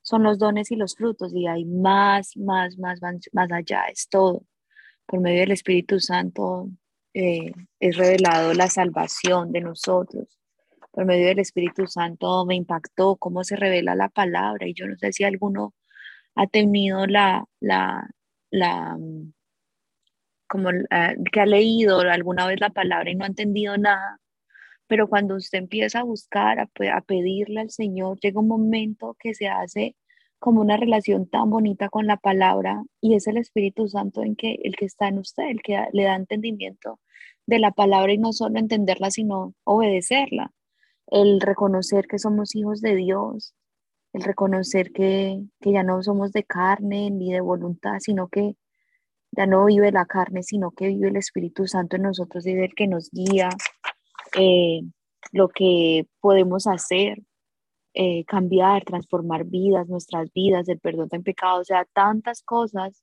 son 0.00 0.22
los 0.22 0.38
dones 0.38 0.70
y 0.70 0.76
los 0.76 0.94
frutos 0.94 1.34
y 1.34 1.48
hay 1.48 1.64
más, 1.64 2.36
más, 2.36 2.78
más, 2.78 3.00
más 3.32 3.52
allá, 3.52 3.86
es 3.86 4.08
todo. 4.08 4.44
Por 5.06 5.18
medio 5.20 5.40
del 5.40 5.50
Espíritu 5.50 5.98
Santo 5.98 6.70
eh, 7.12 7.52
es 7.80 7.96
revelado 7.96 8.54
la 8.54 8.68
salvación 8.68 9.50
de 9.50 9.62
nosotros. 9.62 10.38
Por 10.92 11.04
medio 11.04 11.26
del 11.26 11.40
Espíritu 11.40 11.88
Santo 11.88 12.46
me 12.46 12.54
impactó 12.54 13.16
cómo 13.16 13.42
se 13.42 13.56
revela 13.56 13.96
la 13.96 14.08
palabra 14.08 14.68
y 14.68 14.74
yo 14.74 14.86
no 14.86 14.96
sé 14.96 15.12
si 15.12 15.24
alguno 15.24 15.74
ha 16.36 16.46
tenido 16.46 17.06
la, 17.06 17.44
la, 17.58 18.08
la, 18.50 18.96
como 20.50 20.70
que 21.32 21.40
ha 21.40 21.46
leído 21.46 22.00
alguna 22.00 22.46
vez 22.46 22.60
la 22.60 22.70
palabra 22.70 23.10
y 23.10 23.14
no 23.14 23.24
ha 23.24 23.28
entendido 23.28 23.76
nada 23.78 24.20
pero 24.90 25.08
cuando 25.08 25.36
usted 25.36 25.58
empieza 25.58 26.00
a 26.00 26.02
buscar, 26.02 26.58
a, 26.58 26.68
a, 26.96 27.00
pedirle 27.02 27.60
al 27.60 27.70
Señor, 27.70 28.18
llega 28.18 28.40
un 28.40 28.48
momento 28.48 29.16
que 29.20 29.34
se 29.34 29.46
hace 29.46 29.94
como 30.40 30.60
una 30.62 30.76
relación 30.76 31.28
tan 31.28 31.48
bonita 31.48 31.88
con 31.88 32.08
la 32.08 32.16
palabra 32.16 32.82
y 33.00 33.14
es 33.14 33.28
el 33.28 33.36
Espíritu 33.36 33.86
Santo 33.86 34.24
en 34.24 34.34
que 34.34 34.58
el 34.64 34.74
que 34.74 34.86
está 34.86 35.06
en 35.06 35.18
usted, 35.18 35.44
el 35.44 35.62
que 35.62 35.80
le 35.92 36.02
da 36.04 36.16
entendimiento 36.16 36.98
de 37.46 37.60
la 37.60 37.70
palabra 37.70 38.12
y 38.12 38.18
no 38.18 38.32
solo 38.32 38.58
entenderla, 38.58 39.12
sino 39.12 39.54
obedecerla. 39.62 40.50
El 41.06 41.40
reconocer 41.40 42.08
que 42.08 42.18
somos 42.18 42.56
hijos 42.56 42.80
de 42.80 42.96
Dios, 42.96 43.54
el 44.12 44.22
reconocer 44.22 44.90
que 44.90 45.40
ya 45.60 45.84
no 45.84 46.02
somos 46.02 46.32
de 46.32 46.42
carne 46.42 47.12
ni 47.12 47.32
de 47.32 47.40
voluntad, 47.40 47.98
sino 48.00 48.26
que 48.26 48.56
ya 49.32 49.46
no 49.46 49.64
vive 49.66 49.92
la 49.92 50.06
carne, 50.06 50.42
sino 50.42 50.70
que 50.72 50.88
vive 50.88 51.08
el 51.08 51.16
Espíritu 51.16 51.66
Santo 51.66 51.96
en 51.96 52.02
nosotros 52.02 52.46
es 52.46 52.56
el 52.56 52.74
que 52.74 52.86
nos 52.86 53.10
guía, 53.10 53.50
eh, 54.36 54.82
lo 55.32 55.48
que 55.48 56.06
podemos 56.20 56.66
hacer, 56.66 57.22
eh, 57.94 58.24
cambiar, 58.24 58.84
transformar 58.84 59.44
vidas, 59.44 59.88
nuestras 59.88 60.32
vidas, 60.32 60.68
el 60.68 60.80
perdón 60.80 61.08
de 61.08 61.20
pecado, 61.20 61.60
o 61.60 61.64
sea, 61.64 61.84
tantas 61.92 62.42
cosas 62.42 63.02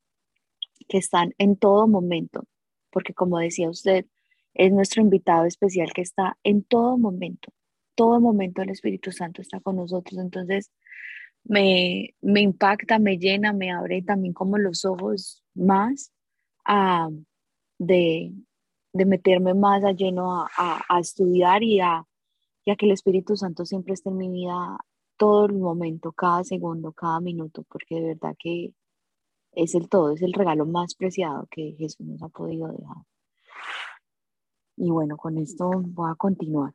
que 0.87 0.97
están 0.97 1.33
en 1.37 1.57
todo 1.57 1.87
momento, 1.87 2.43
porque 2.91 3.13
como 3.13 3.39
decía 3.39 3.69
usted, 3.69 4.05
es 4.53 4.71
nuestro 4.71 5.01
invitado 5.01 5.45
especial 5.45 5.93
que 5.93 6.01
está 6.01 6.37
en 6.43 6.63
todo 6.63 6.97
momento, 6.97 7.51
todo 7.95 8.19
momento 8.19 8.61
el 8.61 8.69
Espíritu 8.69 9.11
Santo 9.11 9.41
está 9.41 9.59
con 9.59 9.77
nosotros, 9.77 10.19
entonces 10.19 10.71
me, 11.43 12.15
me 12.21 12.41
impacta, 12.41 12.99
me 12.99 13.17
llena, 13.17 13.53
me 13.53 13.71
abre 13.71 14.01
también 14.01 14.33
como 14.33 14.57
los 14.57 14.85
ojos 14.85 15.43
más 15.53 16.11
a 16.67 17.09
de, 17.79 18.33
de 18.93 19.05
meterme 19.05 19.53
más 19.53 19.83
a 19.83 19.91
lleno 19.91 20.45
a, 20.57 20.99
estudiar 20.99 21.63
y 21.63 21.79
a, 21.79 22.05
que 22.65 22.85
el 22.85 22.91
Espíritu 22.91 23.37
Santo 23.37 23.65
siempre 23.65 23.93
esté 23.93 24.09
en 24.09 24.17
mi 24.17 24.29
vida 24.29 24.77
todo 25.17 25.45
el 25.45 25.53
momento, 25.53 26.11
cada 26.11 26.43
segundo, 26.43 26.91
cada 26.91 27.19
minuto, 27.19 27.63
porque 27.69 27.95
de 27.95 28.07
verdad 28.09 28.35
que 28.37 28.73
es 29.53 29.73
el 29.73 29.89
todo, 29.89 30.11
es 30.11 30.21
el 30.21 30.33
regalo 30.33 30.65
más 30.65 30.93
preciado 30.95 31.47
que 31.49 31.75
Jesús 31.77 32.05
nos 32.05 32.21
ha 32.21 32.29
podido 32.29 32.67
dejar. 32.67 32.97
Y 34.75 34.91
bueno, 34.91 35.17
con 35.17 35.37
esto 35.37 35.71
voy 35.73 36.11
a 36.11 36.15
continuar. 36.15 36.73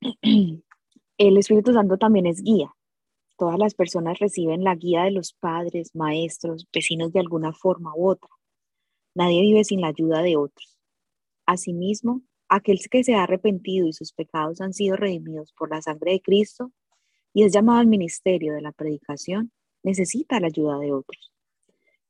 El 1.16 1.38
Espíritu 1.38 1.72
Santo 1.72 1.96
también 1.96 2.26
es 2.26 2.42
guía. 2.42 2.70
Todas 3.36 3.58
las 3.58 3.74
personas 3.74 4.20
reciben 4.20 4.62
la 4.62 4.76
guía 4.76 5.02
de 5.02 5.10
los 5.10 5.32
padres, 5.32 5.90
maestros, 5.94 6.68
vecinos 6.72 7.12
de 7.12 7.18
alguna 7.18 7.52
forma 7.52 7.92
u 7.96 8.08
otra. 8.08 8.30
Nadie 9.14 9.42
vive 9.42 9.64
sin 9.64 9.80
la 9.80 9.88
ayuda 9.88 10.22
de 10.22 10.36
otros. 10.36 10.78
Asimismo, 11.44 12.22
aquel 12.48 12.78
que 12.88 13.02
se 13.02 13.14
ha 13.14 13.24
arrepentido 13.24 13.88
y 13.88 13.92
sus 13.92 14.12
pecados 14.12 14.60
han 14.60 14.72
sido 14.72 14.96
redimidos 14.96 15.52
por 15.58 15.70
la 15.70 15.82
sangre 15.82 16.12
de 16.12 16.20
Cristo 16.20 16.70
y 17.32 17.42
es 17.42 17.52
llamado 17.52 17.80
al 17.80 17.88
ministerio 17.88 18.54
de 18.54 18.62
la 18.62 18.70
predicación, 18.70 19.50
necesita 19.82 20.38
la 20.38 20.46
ayuda 20.46 20.78
de 20.78 20.92
otros. 20.92 21.32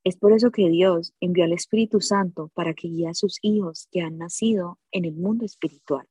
Es 0.04 0.18
por 0.18 0.34
eso 0.34 0.50
que 0.50 0.68
Dios 0.68 1.14
envió 1.20 1.44
al 1.44 1.54
Espíritu 1.54 2.02
Santo 2.02 2.50
para 2.52 2.74
que 2.74 2.88
guíe 2.88 3.08
a 3.08 3.14
sus 3.14 3.38
hijos 3.40 3.88
que 3.90 4.02
han 4.02 4.18
nacido 4.18 4.78
en 4.92 5.06
el 5.06 5.14
mundo 5.14 5.46
espiritual. 5.46 6.06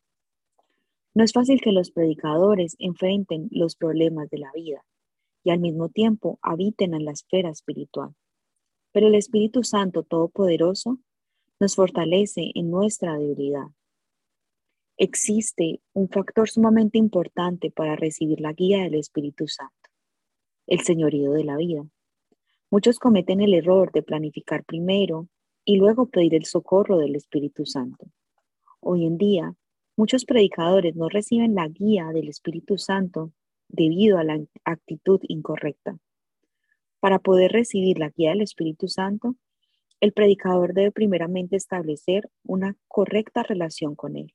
No 1.13 1.23
es 1.23 1.31
fácil 1.31 1.61
que 1.61 1.71
los 1.71 1.91
predicadores 1.91 2.75
enfrenten 2.79 3.47
los 3.51 3.75
problemas 3.75 4.31
de 4.31 4.39
la 4.39 4.51
vida 4.55 4.83
y 5.43 5.51
al 5.51 5.59
mismo 5.59 5.89
tiempo 5.89 6.39
habiten 6.41 6.93
en 6.93 7.05
la 7.05 7.11
esfera 7.11 7.49
espiritual 7.49 8.15
pero 8.93 9.07
el 9.07 9.15
Espíritu 9.15 9.63
Santo 9.63 10.03
Todopoderoso 10.03 10.99
nos 11.59 11.75
fortalece 11.75 12.51
en 12.53 12.69
nuestra 12.69 13.17
debilidad. 13.17 13.67
Existe 14.97 15.81
un 15.93 16.07
factor 16.07 16.49
sumamente 16.49 16.99
importante 16.99 17.71
para 17.71 17.95
recibir 17.95 18.39
la 18.39 18.53
guía 18.53 18.83
del 18.83 18.95
Espíritu 18.95 19.47
Santo, 19.47 19.89
el 20.67 20.81
señorío 20.81 21.31
de 21.31 21.43
la 21.43 21.57
vida. 21.57 21.83
Muchos 22.69 22.99
cometen 22.99 23.41
el 23.41 23.55
error 23.55 23.91
de 23.91 24.03
planificar 24.03 24.63
primero 24.63 25.27
y 25.65 25.77
luego 25.77 26.09
pedir 26.09 26.35
el 26.35 26.45
socorro 26.45 26.97
del 26.99 27.15
Espíritu 27.15 27.65
Santo. 27.65 28.05
Hoy 28.79 29.05
en 29.05 29.17
día, 29.17 29.55
muchos 29.97 30.25
predicadores 30.25 30.95
no 30.95 31.09
reciben 31.09 31.55
la 31.55 31.67
guía 31.67 32.09
del 32.13 32.29
Espíritu 32.29 32.77
Santo 32.77 33.31
debido 33.73 34.19
a 34.19 34.23
la 34.23 34.39
actitud 34.63 35.19
incorrecta. 35.23 35.97
Para 37.01 37.19
poder 37.19 37.51
recibir 37.51 37.99
la 37.99 38.09
guía 38.09 38.29
del 38.29 38.41
Espíritu 38.41 38.87
Santo, 38.87 39.35
el 39.99 40.13
predicador 40.13 40.73
debe 40.73 40.91
primeramente 40.91 41.55
establecer 41.55 42.29
una 42.43 42.77
correcta 42.87 43.43
relación 43.43 43.95
con 43.95 44.15
él, 44.15 44.33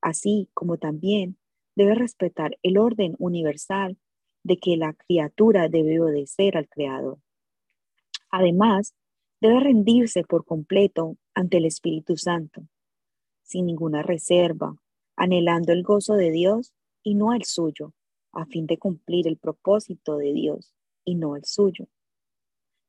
así 0.00 0.48
como 0.54 0.78
también 0.78 1.36
debe 1.76 1.94
respetar 1.94 2.56
el 2.62 2.78
orden 2.78 3.14
universal 3.18 3.98
de 4.42 4.56
que 4.56 4.76
la 4.76 4.94
criatura 4.94 5.68
debe 5.68 6.00
obedecer 6.00 6.56
al 6.56 6.68
Creador. 6.68 7.18
Además, 8.30 8.94
debe 9.40 9.60
rendirse 9.60 10.24
por 10.24 10.44
completo 10.44 11.16
ante 11.34 11.58
el 11.58 11.66
Espíritu 11.66 12.16
Santo, 12.16 12.62
sin 13.42 13.66
ninguna 13.66 14.02
reserva, 14.02 14.74
anhelando 15.16 15.72
el 15.72 15.82
gozo 15.82 16.14
de 16.14 16.30
Dios 16.30 16.72
y 17.02 17.14
no 17.14 17.34
el 17.34 17.44
suyo, 17.44 17.92
a 18.38 18.46
fin 18.46 18.66
de 18.66 18.78
cumplir 18.78 19.26
el 19.26 19.36
propósito 19.36 20.16
de 20.16 20.32
Dios 20.32 20.72
y 21.04 21.16
no 21.16 21.34
el 21.34 21.44
suyo. 21.44 21.88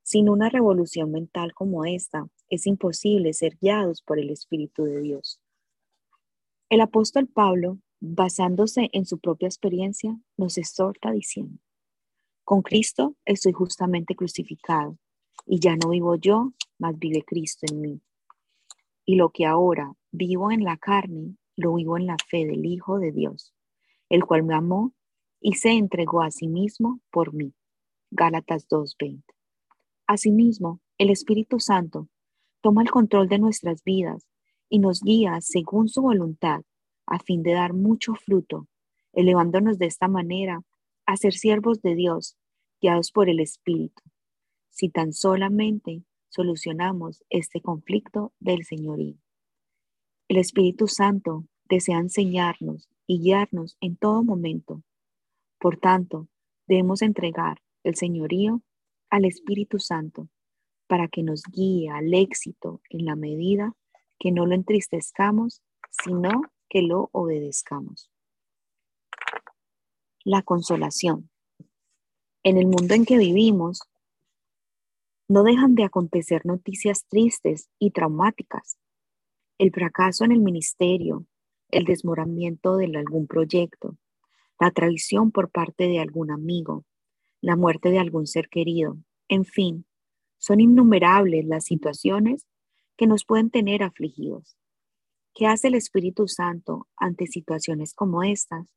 Sin 0.04 0.30
una 0.30 0.48
revolución 0.50 1.12
mental 1.12 1.54
como 1.54 1.86
esta, 1.86 2.28
es 2.50 2.68
imposible 2.68 3.34
ser 3.34 3.58
guiados 3.60 4.04
por 4.04 4.20
el 4.20 4.30
Espíritu 4.30 4.84
de 4.84 5.02
Dios. 5.02 5.42
El 6.70 6.82
apóstol 6.82 7.28
Pablo, 7.28 7.80
basándose 8.00 8.90
en 8.94 9.06
su 9.06 9.18
propia 9.20 9.48
experiencia, 9.48 10.20
nos 10.38 10.58
exhorta 10.60 11.12
diciendo, 11.12 11.60
con 12.44 12.62
Cristo 12.62 13.16
estoy 13.26 13.52
justamente 13.52 14.16
crucificado, 14.16 14.98
y 15.48 15.60
ya 15.60 15.76
no 15.76 15.90
vivo 15.90 16.16
yo, 16.16 16.54
mas 16.78 16.98
vive 16.98 17.24
Cristo 17.26 17.66
en 17.72 17.82
mí. 17.82 18.02
Y 19.04 19.16
lo 19.16 19.32
que 19.32 19.48
ahora 19.48 19.96
vivo 20.12 20.52
en 20.52 20.64
la 20.64 20.78
carne, 20.78 21.38
lo 21.56 21.74
vivo 21.74 21.98
en 21.98 22.06
la 22.06 22.18
fe 22.30 22.46
del 22.46 22.66
Hijo 22.68 23.00
de 23.00 23.12
Dios, 23.12 23.54
el 24.10 24.26
cual 24.26 24.44
me 24.44 24.54
amó 24.54 24.94
y 25.42 25.54
se 25.54 25.72
entregó 25.72 26.22
a 26.22 26.32
sí 26.32 26.48
mismo 26.48 27.00
por 27.12 27.34
mí. 27.34 27.54
Gálatas 28.12 28.68
2:20. 28.68 29.24
Asimismo, 30.08 30.80
el 30.98 31.10
Espíritu 31.10 31.60
Santo 31.60 32.10
toma 32.62 32.82
el 32.82 32.92
control 32.92 33.28
de 33.30 33.40
nuestras 33.40 33.84
vidas 33.84 34.28
y 34.70 34.80
nos 34.80 35.02
guía 35.02 35.40
según 35.42 35.88
su 35.88 36.02
voluntad 36.02 36.62
a 37.06 37.20
fin 37.20 37.42
de 37.42 37.54
dar 37.54 37.74
mucho 37.74 38.14
fruto, 38.14 38.68
elevándonos 39.14 39.80
de 39.80 39.88
esta 39.88 40.08
manera 40.08 40.62
a 41.06 41.18
ser 41.18 41.34
siervos 41.34 41.82
de 41.82 41.96
Dios, 41.96 42.38
guiados 42.82 43.12
por 43.12 43.30
el 43.30 43.40
Espíritu, 43.40 44.04
si 44.70 44.90
tan 44.90 45.14
solamente 45.14 46.04
solucionamos 46.30 47.24
este 47.30 47.62
conflicto 47.62 48.34
del 48.40 48.64
señorío. 48.64 49.18
El 50.28 50.38
Espíritu 50.38 50.88
Santo 50.88 51.46
desea 51.68 51.98
enseñarnos 51.98 52.88
y 53.08 53.20
guiarnos 53.20 53.78
en 53.82 53.96
todo 53.96 54.24
momento. 54.24 54.84
Por 55.60 55.78
tanto, 55.78 56.28
debemos 56.68 57.02
entregar 57.02 57.62
el 57.84 57.96
señorío 57.96 58.62
al 59.10 59.26
Espíritu 59.26 59.80
Santo 59.80 60.30
para 60.88 61.08
que 61.08 61.22
nos 61.22 61.44
guíe 61.44 61.90
al 61.90 62.14
éxito 62.14 62.82
en 62.90 63.06
la 63.06 63.16
medida 63.16 63.76
que 64.18 64.32
no 64.32 64.46
lo 64.46 64.56
entristezcamos, 64.56 65.62
sino 66.04 66.42
que 66.70 66.82
lo 66.82 67.10
obedezcamos. 67.12 68.10
La 70.24 70.42
consolación. 70.44 71.30
En 72.44 72.58
el 72.58 72.68
mundo 72.68 72.94
en 72.94 73.06
que 73.06 73.18
vivimos, 73.18 73.82
no 75.28 75.44
dejan 75.44 75.76
de 75.76 75.84
acontecer 75.84 76.46
noticias 76.46 77.06
tristes 77.08 77.70
y 77.80 77.92
traumáticas. 77.92 78.78
El 79.58 79.72
fracaso 79.72 80.24
en 80.24 80.32
el 80.32 80.40
ministerio, 80.40 81.26
el 81.70 81.84
desmoramiento 81.84 82.78
de 82.78 82.86
algún 82.98 83.28
proyecto, 83.28 83.96
la 84.60 84.72
traición 84.72 85.32
por 85.32 85.50
parte 85.50 85.88
de 85.88 86.00
algún 86.00 86.32
amigo, 86.32 86.86
la 87.42 87.56
muerte 87.56 87.90
de 87.90 88.00
algún 88.00 88.28
ser 88.28 88.50
querido, 88.50 88.98
en 89.30 89.46
fin, 89.46 89.86
son 90.38 90.60
innumerables 90.60 91.46
las 91.46 91.66
situaciones 91.66 92.48
que 92.98 93.08
nos 93.08 93.26
pueden 93.26 93.50
tener 93.50 93.84
afligidos. 93.84 94.58
¿Qué 95.34 95.48
hace 95.48 95.68
el 95.68 95.76
Espíritu 95.76 96.28
Santo 96.28 96.88
ante 96.98 97.28
situaciones 97.28 97.94
como 97.94 98.24
estas? 98.24 98.76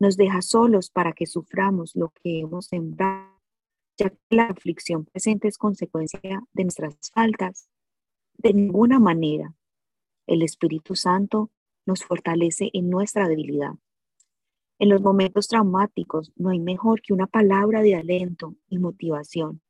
Nos 0.00 0.16
deja 0.16 0.42
solos 0.42 0.90
para 0.90 1.12
que 1.12 1.26
suframos 1.26 1.94
lo 1.94 2.10
que 2.10 2.40
hemos 2.40 2.66
sembrado, 2.66 3.40
ya 3.96 4.10
que 4.10 4.18
la 4.30 4.46
aflicción 4.46 5.04
presente 5.04 5.46
es 5.46 5.58
consecuencia 5.58 6.42
de 6.52 6.62
nuestras 6.64 6.96
faltas. 7.12 7.68
De 8.36 8.52
ninguna 8.52 8.98
manera. 8.98 9.54
El 10.26 10.42
Espíritu 10.42 10.96
Santo 10.96 11.52
nos 11.86 12.02
fortalece 12.02 12.70
en 12.72 12.90
nuestra 12.90 13.28
debilidad. 13.28 13.74
En 14.78 14.88
los 14.88 15.00
momentos 15.00 15.48
traumáticos 15.48 16.32
no 16.36 16.50
hay 16.50 16.58
mejor 16.58 17.00
que 17.00 17.12
una 17.12 17.26
palabra 17.26 17.80
de 17.82 17.94
aliento 17.94 18.56
y 18.68 18.78
motivación 18.78 19.62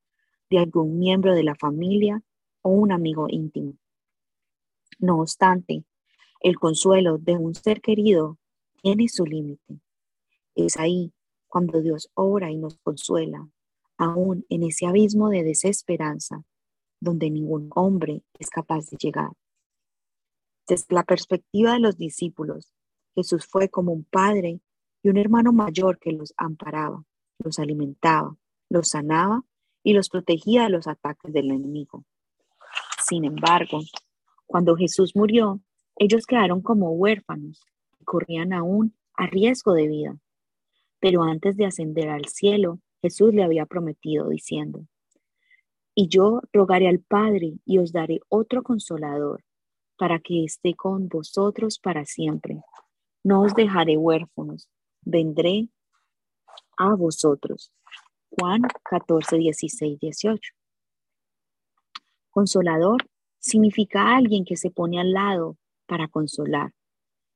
de 0.49 0.59
algún 0.59 0.99
miembro 0.99 1.35
de 1.35 1.43
la 1.43 1.55
familia 1.55 2.23
o 2.63 2.71
un 2.71 2.91
amigo 2.91 3.27
íntimo. 3.29 3.75
No 4.99 5.21
obstante, 5.21 5.85
el 6.41 6.59
consuelo 6.59 7.19
de 7.19 7.37
un 7.37 7.55
ser 7.55 7.81
querido 7.81 8.39
tiene 8.83 9.09
su 9.09 9.27
límite. 9.27 9.81
Es 10.55 10.77
ahí 10.79 11.13
cuando 11.49 11.81
Dios 11.81 12.11
obra 12.15 12.51
y 12.51 12.57
nos 12.57 12.79
consuela, 12.79 13.49
aún 13.97 14.47
en 14.49 14.63
ese 14.63 14.87
abismo 14.87 15.29
de 15.29 15.43
desesperanza 15.43 16.45
donde 17.01 17.31
ningún 17.31 17.71
hombre 17.75 18.23
es 18.39 18.49
capaz 18.49 18.89
de 18.91 18.97
llegar. 18.97 19.31
Desde 20.67 20.95
la 20.95 21.05
perspectiva 21.05 21.75
de 21.75 21.81
los 21.81 21.99
discípulos, 21.99 22.73
Jesús 23.15 23.47
fue 23.47 23.69
como 23.69 23.93
un 23.93 24.05
padre 24.05 24.61
y 25.05 25.11
un 25.11 25.19
hermano 25.19 25.53
mayor 25.53 25.99
que 25.99 26.13
los 26.13 26.33
amparaba, 26.39 27.05
los 27.39 27.59
alimentaba, 27.59 28.37
los 28.71 28.89
sanaba 28.89 29.45
y 29.83 29.93
los 29.93 30.09
protegía 30.09 30.65
de 30.65 30.71
los 30.71 30.89
ataques 30.89 31.31
del 31.31 31.51
enemigo. 31.51 32.05
Sin 33.07 33.27
embargo, 33.27 33.81
cuando 34.47 34.75
Jesús 34.77 35.15
murió, 35.15 35.61
ellos 35.97 36.25
quedaron 36.25 36.63
como 36.63 36.91
huérfanos 36.93 37.61
y 38.01 38.05
corrían 38.05 38.55
aún 38.55 38.97
a 39.15 39.27
riesgo 39.27 39.75
de 39.75 39.89
vida. 39.89 40.17
Pero 41.01 41.23
antes 41.23 41.59
de 41.59 41.67
ascender 41.67 42.09
al 42.09 42.25
cielo, 42.25 42.81
Jesús 43.03 43.35
le 43.35 43.45
había 43.45 43.67
prometido 43.67 44.31
diciendo, 44.31 44.87
y 45.95 46.09
yo 46.09 46.41
rogaré 46.51 46.89
al 46.89 47.01
Padre 47.01 47.59
y 47.67 47.77
os 47.77 47.93
daré 47.93 48.21
otro 48.31 48.63
consolador 48.63 49.45
para 49.99 50.19
que 50.19 50.45
esté 50.45 50.75
con 50.75 51.09
vosotros 51.09 51.79
para 51.79 52.07
siempre. 52.07 52.63
No 53.23 53.43
os 53.43 53.55
dejaré 53.55 53.99
huérfanos, 53.99 54.69
vendré 55.05 55.69
a 56.77 56.95
vosotros. 56.95 57.73
Juan 58.31 58.63
14, 58.85 59.37
16, 59.37 59.99
18. 60.01 60.53
Consolador 62.31 63.07
significa 63.39 64.17
alguien 64.17 64.45
que 64.45 64.57
se 64.57 64.71
pone 64.71 65.01
al 65.01 65.13
lado 65.13 65.57
para 65.87 66.09
consolar. 66.09 66.73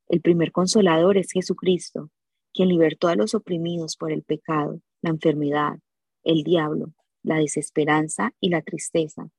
El 0.09 0.21
primer 0.21 0.53
consolador 0.53 1.19
es 1.19 1.31
Jesucristo, 1.31 2.11
quien 2.53 2.71
libertó 2.71 3.09
a 3.09 3.15
los 3.15 3.35
oprimidos 3.35 3.97
por 3.97 4.11
el 4.11 4.23
pecado, 4.23 4.81
la 5.03 5.11
enfermedad, 5.11 5.79
el 6.25 6.43
diablo, 6.43 6.93
la 7.23 7.37
desesperanza 7.37 8.33
y 8.41 8.49
la 8.49 8.63
tristeza, 8.63 9.31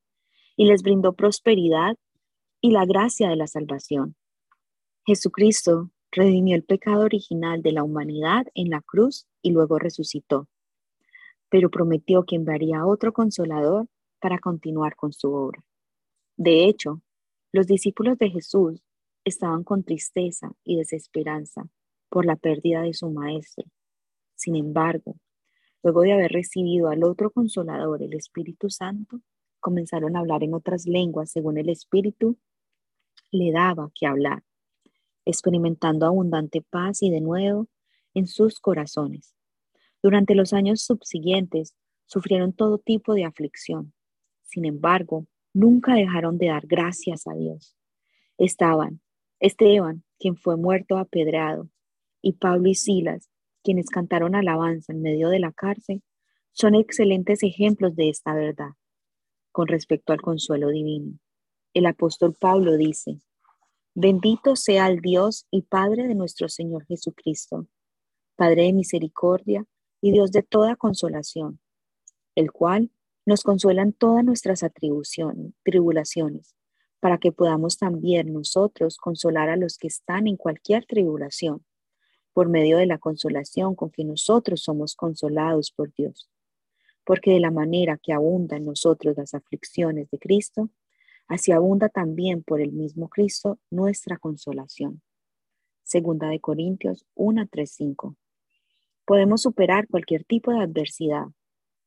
y 0.55 0.65
les 0.65 0.83
brindó 0.83 1.13
prosperidad 1.13 1.97
y 2.61 2.71
la 2.71 2.85
gracia 2.85 3.29
de 3.29 3.35
la 3.35 3.47
salvación. 3.47 4.15
Jesucristo 5.05 5.89
redimió 6.11 6.55
el 6.55 6.63
pecado 6.63 7.03
original 7.03 7.61
de 7.61 7.71
la 7.71 7.83
humanidad 7.83 8.47
en 8.55 8.69
la 8.69 8.81
cruz 8.81 9.27
y 9.41 9.51
luego 9.51 9.79
resucitó 9.79 10.47
pero 11.49 11.69
prometió 11.69 12.23
que 12.23 12.35
enviaría 12.35 12.85
otro 12.85 13.11
consolador 13.11 13.87
para 14.19 14.39
continuar 14.39 14.95
con 14.95 15.11
su 15.11 15.33
obra. 15.33 15.63
De 16.37 16.65
hecho, 16.65 17.01
los 17.51 17.67
discípulos 17.67 18.17
de 18.17 18.29
Jesús 18.29 18.81
estaban 19.25 19.63
con 19.63 19.83
tristeza 19.83 20.51
y 20.63 20.77
desesperanza 20.77 21.67
por 22.09 22.25
la 22.25 22.35
pérdida 22.35 22.81
de 22.81 22.93
su 22.93 23.09
maestro. 23.09 23.65
Sin 24.35 24.55
embargo, 24.55 25.15
luego 25.83 26.01
de 26.01 26.13
haber 26.13 26.31
recibido 26.31 26.89
al 26.89 27.03
otro 27.03 27.31
consolador, 27.31 28.01
el 28.03 28.13
Espíritu 28.13 28.69
Santo, 28.69 29.19
comenzaron 29.59 30.15
a 30.15 30.19
hablar 30.19 30.43
en 30.43 30.53
otras 30.53 30.85
lenguas 30.85 31.31
según 31.31 31.57
el 31.57 31.69
Espíritu 31.69 32.37
le 33.31 33.51
daba 33.51 33.91
que 33.93 34.07
hablar, 34.07 34.43
experimentando 35.29 36.05
abundante 36.05 36.61
paz 36.61 37.01
y 37.01 37.09
de 37.09 37.21
nuevo 37.21 37.67
en 38.13 38.27
sus 38.27 38.59
corazones. 38.59 39.35
Durante 40.01 40.35
los 40.35 40.53
años 40.53 40.81
subsiguientes 40.81 41.75
sufrieron 42.05 42.53
todo 42.53 42.77
tipo 42.79 43.13
de 43.13 43.25
aflicción. 43.25 43.93
Sin 44.43 44.65
embargo, 44.65 45.27
nunca 45.53 45.93
dejaron 45.93 46.37
de 46.37 46.47
dar 46.47 46.65
gracias 46.65 47.27
a 47.27 47.33
Dios. 47.33 47.75
Estaban 48.37 49.01
Esteban, 49.39 50.03
quien 50.19 50.35
fue 50.35 50.57
muerto 50.57 50.97
apedrado, 50.97 51.69
y 52.21 52.33
Pablo 52.33 52.67
y 52.67 52.75
Silas, 52.75 53.29
quienes 53.63 53.89
cantaron 53.89 54.35
alabanza 54.35 54.91
en 54.91 55.01
medio 55.01 55.29
de 55.29 55.39
la 55.39 55.53
cárcel, 55.53 56.03
son 56.51 56.75
excelentes 56.75 57.41
ejemplos 57.43 57.95
de 57.95 58.09
esta 58.09 58.33
verdad. 58.33 58.71
Con 59.51 59.67
respecto 59.67 60.11
al 60.11 60.21
consuelo 60.21 60.69
divino, 60.69 61.17
el 61.73 61.85
apóstol 61.85 62.35
Pablo 62.37 62.75
dice, 62.75 63.19
Bendito 63.95 64.55
sea 64.55 64.87
el 64.87 65.01
Dios 65.01 65.47
y 65.51 65.63
Padre 65.63 66.07
de 66.07 66.15
nuestro 66.15 66.47
Señor 66.47 66.85
Jesucristo, 66.85 67.67
Padre 68.35 68.63
de 68.63 68.73
misericordia 68.73 69.65
y 69.99 70.11
Dios 70.11 70.31
de 70.31 70.43
toda 70.43 70.75
consolación, 70.75 71.59
el 72.35 72.51
cual 72.51 72.91
nos 73.25 73.43
consuela 73.43 73.81
en 73.81 73.93
todas 73.93 74.23
nuestras 74.23 74.63
tribulaciones, 75.63 76.55
para 76.99 77.17
que 77.17 77.31
podamos 77.31 77.77
también 77.77 78.31
nosotros 78.31 78.97
consolar 78.97 79.49
a 79.49 79.57
los 79.57 79.77
que 79.77 79.87
están 79.87 80.27
en 80.27 80.37
cualquier 80.37 80.85
tribulación, 80.85 81.65
por 82.33 82.47
medio 82.47 82.77
de 82.77 82.85
la 82.85 82.99
consolación 82.99 83.75
con 83.75 83.89
que 83.89 84.05
nosotros 84.05 84.61
somos 84.61 84.95
consolados 84.95 85.71
por 85.71 85.91
Dios. 85.93 86.29
Porque 87.05 87.31
de 87.31 87.39
la 87.39 87.51
manera 87.51 87.97
que 88.01 88.13
abunda 88.13 88.57
en 88.57 88.65
nosotros 88.65 89.17
las 89.17 89.33
aflicciones 89.33 90.09
de 90.11 90.19
Cristo, 90.19 90.69
así 91.29 91.53
abunda 91.53 91.87
también 91.87 92.43
por 92.43 92.59
el 92.59 92.73
mismo 92.73 93.07
Cristo 93.07 93.59
nuestra 93.69 94.17
consolación. 94.17 95.01
Segunda 95.83 96.27
de 96.27 96.41
Corintios 96.41 97.05
1, 97.15 97.47
3, 97.49 97.71
5. 97.71 98.17
Podemos 99.05 99.41
superar 99.41 99.87
cualquier 99.87 100.25
tipo 100.25 100.51
de 100.51 100.59
adversidad 100.59 101.27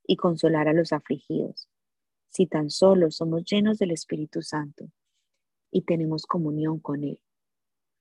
y 0.06 0.16
consolar 0.16 0.68
a 0.68 0.72
los 0.72 0.92
afligidos 0.92 1.68
si 2.32 2.46
tan 2.46 2.70
solo 2.70 3.10
somos 3.10 3.44
llenos 3.44 3.78
del 3.78 3.90
Espíritu 3.90 4.40
Santo 4.40 4.90
y 5.70 5.82
tenemos 5.82 6.24
comunión 6.24 6.80
con 6.80 7.04
Él, 7.04 7.20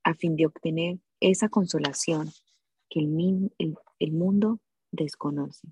a 0.04 0.14
fin 0.14 0.38
de 0.38 0.46
obtener 0.46 1.00
esa 1.20 1.50
consolación 1.50 2.30
que 2.90 3.02
el, 3.02 3.78
el 4.00 4.12
mundo 4.14 4.60
desconoce. 4.92 5.68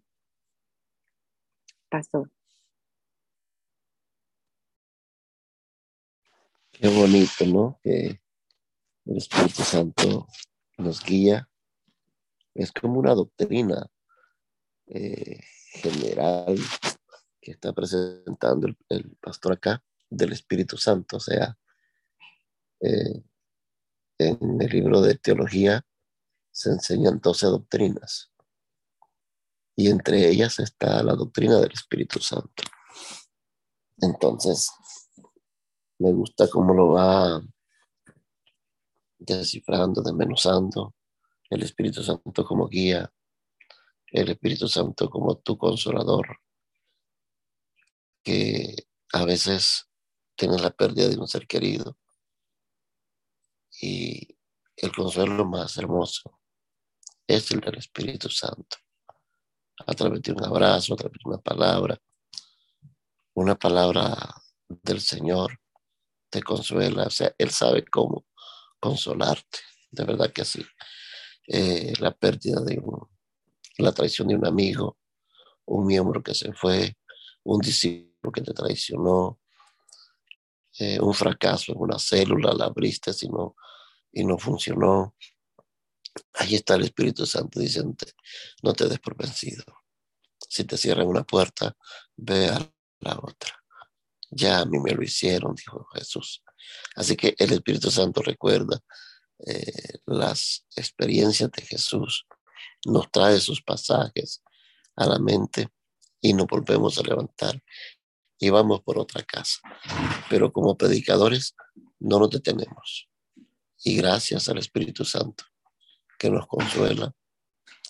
Pastor. 1.90 2.30
Qué 6.82 6.88
bonito, 6.88 7.46
¿no? 7.46 7.78
Que 7.84 8.22
el 9.04 9.18
Espíritu 9.18 9.64
Santo 9.64 10.28
nos 10.78 11.04
guía 11.04 11.50
es 12.56 12.72
como 12.72 13.00
una 13.00 13.14
doctrina 13.14 13.86
eh, 14.88 15.42
general 15.74 16.58
que 17.42 17.52
está 17.52 17.74
presentando 17.74 18.70
el, 18.88 19.18
pastor 19.18 19.54
acá 19.54 19.84
del 20.10 20.32
Espíritu 20.32 20.78
Santo. 20.78 21.18
O 21.18 21.20
sea, 21.20 21.58
eh, 22.80 23.24
en 24.18 24.62
el 24.62 24.70
libro 24.70 25.02
de 25.02 25.16
teología 25.16 25.86
se 26.50 26.70
enseñan 26.70 27.20
12 27.20 27.46
doctrinas 27.48 28.32
y 29.76 29.90
entre 29.90 30.30
ellas 30.30 30.60
está 30.60 31.04
la 31.04 31.16
doctrina 31.16 31.60
del 31.60 31.74
Espíritu 31.74 32.22
Santo. 32.22 32.64
Entonces, 33.98 34.72
me 36.00 36.14
gusta 36.14 36.50
cómo 36.50 36.74
lo 36.74 36.94
va 36.94 37.42
descifrando, 39.18 40.02
desmenuzando 40.02 40.96
el 41.50 41.64
Espíritu 41.64 42.02
Santo 42.04 42.46
como 42.46 42.68
guía, 42.68 43.12
el 44.08 44.30
Espíritu 44.30 44.68
Santo 44.68 45.10
como 45.10 45.38
tu 45.38 45.58
consolador, 45.58 46.40
que 48.24 48.88
a 49.14 49.26
veces 49.26 49.90
tienes 50.36 50.62
la 50.62 50.72
pérdida 50.72 51.10
de 51.10 51.18
un 51.18 51.28
ser 51.28 51.46
querido 51.48 51.98
y 53.82 54.38
el 54.78 54.92
consuelo 54.94 55.46
más 55.46 55.78
hermoso 55.78 56.40
es 57.28 57.52
el 57.52 57.60
del 57.60 57.78
Espíritu 57.78 58.30
Santo. 58.30 58.78
A 59.86 59.94
través 59.94 60.22
de 60.22 60.32
un 60.32 60.44
abrazo, 60.44 60.94
a 60.94 60.98
través 60.98 61.20
de 61.24 61.30
una 61.30 61.40
palabra, 61.40 61.98
una 63.34 63.56
palabra 63.56 64.16
del 64.68 65.02
Señor 65.02 65.59
te 66.30 66.42
consuela. 66.44 67.04
O 67.04 67.10
sea, 67.10 67.34
Él 67.38 67.52
sabe 67.52 67.86
cómo 67.86 68.26
consolarte. 68.80 69.60
De 69.92 70.04
verdad 70.04 70.32
que 70.32 70.46
sí. 70.46 70.64
Eh, 71.48 71.94
la 72.00 72.12
pérdida 72.12 72.62
de 72.62 72.80
un, 72.80 73.08
la 73.78 73.92
traición 73.92 74.28
de 74.28 74.36
un 74.36 74.46
amigo, 74.46 74.98
un 75.66 75.86
miembro 75.86 76.22
que 76.22 76.36
se 76.36 76.54
fue, 76.54 76.98
un 77.44 77.60
discípulo 77.60 78.32
que 78.32 78.42
te 78.42 78.54
traicionó, 78.54 79.40
eh, 80.78 81.00
un 81.00 81.14
fracaso 81.14 81.72
en 81.72 81.80
una 81.80 81.98
célula, 82.00 82.54
la 82.54 82.66
abriste 82.66 83.12
y 83.22 83.30
no, 83.30 83.56
y 84.12 84.24
no 84.24 84.38
funcionó. 84.38 85.16
Ahí 86.34 86.56
está 86.56 86.76
el 86.76 86.84
Espíritu 86.84 87.26
Santo 87.26 87.60
diciendo, 87.60 87.96
no 88.64 88.74
te 88.74 88.88
des 88.88 89.00
por 89.00 89.18
vencido. 89.18 89.64
Si 90.48 90.64
te 90.64 90.78
cierran 90.78 91.08
una 91.08 91.24
puerta, 91.24 91.76
ve 92.16 92.50
a 92.50 92.60
la 93.02 93.20
otra. 93.22 93.59
Ya 94.32 94.60
a 94.60 94.66
mí 94.66 94.80
me 94.80 94.92
lo 94.92 95.04
hicieron, 95.04 95.56
dijo 95.56 95.88
Jesús. 95.94 96.44
Así 96.96 97.16
que 97.16 97.36
el 97.38 97.52
Espíritu 97.54 97.90
Santo 97.90 98.22
recuerda 98.22 98.80
eh, 99.46 100.00
las 100.06 100.66
experiencias 100.76 101.50
de 101.52 101.62
Jesús, 101.62 102.26
nos 102.86 103.10
trae 103.12 103.40
sus 103.40 103.62
pasajes 103.62 104.44
a 104.96 105.06
la 105.06 105.20
mente 105.20 105.70
y 106.22 106.34
nos 106.34 106.48
volvemos 106.48 106.98
a 106.98 107.04
levantar 107.04 107.62
y 108.38 108.50
vamos 108.50 108.82
por 108.82 108.98
otra 108.98 109.24
casa. 109.24 109.60
Pero 110.30 110.52
como 110.52 110.78
predicadores 110.78 111.56
no 112.00 112.20
nos 112.20 112.30
detenemos. 112.30 113.10
Y 113.84 113.96
gracias 113.96 114.50
al 114.50 114.58
Espíritu 114.58 115.06
Santo 115.06 115.46
que 116.18 116.30
nos 116.30 116.48
consuela, 116.48 117.14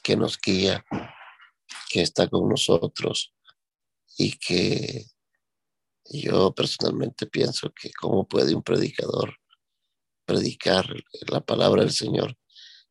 que 0.03 0.15
nos 0.15 0.39
guía, 0.39 0.85
que 1.89 2.01
está 2.01 2.27
con 2.27 2.47
nosotros 2.47 3.33
y 4.17 4.37
que 4.37 5.05
yo 6.09 6.53
personalmente 6.53 7.27
pienso 7.27 7.71
que 7.71 7.91
cómo 7.91 8.27
puede 8.27 8.55
un 8.55 8.63
predicador 8.63 9.37
predicar 10.25 10.87
la 11.27 11.41
palabra 11.41 11.83
del 11.83 11.91
Señor 11.91 12.37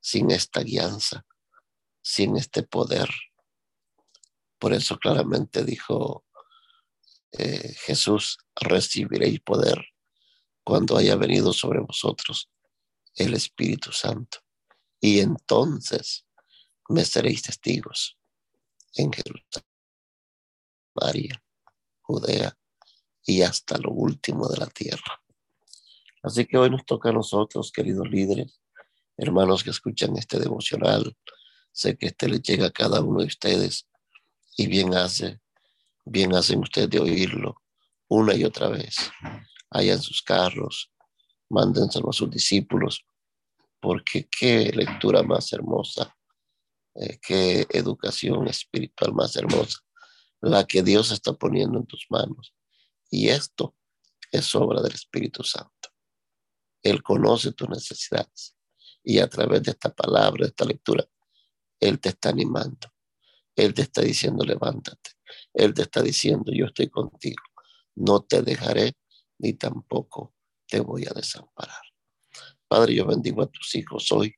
sin 0.01 0.31
esta 0.31 0.63
guianza, 0.63 1.27
sin 2.01 2.37
este 2.37 2.63
poder. 2.63 3.09
Por 4.59 4.73
eso 4.73 4.99
claramente 4.99 5.65
dijo 5.65 6.25
eh, 7.33 7.75
Jesús, 7.81 8.39
recibiréis 8.55 9.41
poder 9.41 9.85
cuando 10.65 10.97
haya 10.97 11.17
venido 11.17 11.53
sobre 11.53 11.81
vosotros 11.81 12.51
el 13.15 13.35
Espíritu 13.35 13.93
Santo. 13.93 14.39
Y 15.01 15.21
entonces 15.21 16.25
me 16.89 17.05
seréis 17.05 17.43
testigos 17.43 18.17
en 18.95 19.13
Jerusalén, 19.13 19.69
María, 20.95 21.43
Judea 22.01 22.59
y 23.29 23.43
hasta 23.43 23.77
lo 23.77 23.91
último 23.91 24.49
de 24.49 24.57
la 24.57 24.67
tierra. 24.67 25.23
Así 26.23 26.47
que 26.47 26.57
hoy 26.57 26.71
nos 26.71 26.87
toca 26.87 27.11
a 27.11 27.13
nosotros, 27.13 27.71
queridos 27.71 28.09
líderes, 28.09 28.59
hermanos 29.19 29.63
que 29.63 29.69
escuchan 29.69 30.17
este 30.17 30.39
devocional. 30.39 31.15
Sé 31.71 31.99
que 31.99 32.07
este 32.07 32.27
le 32.27 32.41
llega 32.41 32.69
a 32.69 32.71
cada 32.71 33.03
uno 33.03 33.21
de 33.21 33.27
ustedes 33.27 33.87
y 34.57 34.67
bien 34.67 34.95
hace, 34.95 35.41
bien 36.07 36.35
hacen 36.35 36.61
ustedes 36.61 36.89
de 36.89 37.01
oírlo 37.01 37.61
una 38.09 38.35
y 38.35 38.45
otra 38.45 38.69
vez. 38.69 38.97
Allá 39.71 39.93
en 39.93 40.01
sus 40.01 40.23
carros, 40.23 40.91
mándenselo 41.51 42.09
a 42.09 42.15
sus 42.15 42.31
discípulos, 42.31 43.05
porque 43.79 44.27
qué 44.27 44.73
lectura 44.75 45.23
más 45.23 45.53
hermosa, 45.53 46.17
eh, 46.95 47.19
qué 47.21 47.67
educación 47.69 48.49
espiritual 48.49 49.13
más 49.13 49.37
hermosa, 49.37 49.81
la 50.41 50.67
que 50.67 50.83
Dios 50.83 51.11
está 51.11 51.35
poniendo 51.35 51.79
en 51.79 51.87
tus 51.87 52.07
manos. 52.09 52.55
Y 53.11 53.29
esto 53.29 53.77
es 54.31 54.55
obra 54.55 54.83
del 54.83 54.95
Espíritu 54.95 55.43
Santo. 55.43 55.89
Él 56.83 57.03
conoce 57.03 57.53
tus 57.53 57.69
necesidades 57.69 58.57
y 59.03 59.19
a 59.19 59.29
través 59.29 59.63
de 59.63 59.73
esta 59.73 59.95
palabra, 59.95 60.45
de 60.45 60.49
esta 60.49 60.65
lectura, 60.65 61.09
Él 61.81 61.99
te 62.01 62.11
está 62.11 62.31
animando. 62.31 62.89
Él 63.57 63.75
te 63.75 63.83
está 63.83 64.03
diciendo, 64.03 64.45
levántate. 64.45 65.11
Él 65.53 65.75
te 65.75 65.83
está 65.83 66.03
diciendo, 66.03 66.53
yo 66.53 66.67
estoy 66.67 66.89
contigo. 66.89 67.43
No 67.95 68.23
te 68.23 68.43
dejaré 68.43 68.97
ni 69.39 69.55
tampoco 69.55 70.35
te 70.67 70.81
voy 70.81 71.07
a 71.07 71.15
desamparar. 71.15 71.83
Padre, 72.69 72.95
yo 72.95 73.07
bendigo 73.07 73.43
a 73.43 73.47
tus 73.47 73.75
hijos 73.75 74.13
hoy, 74.13 74.35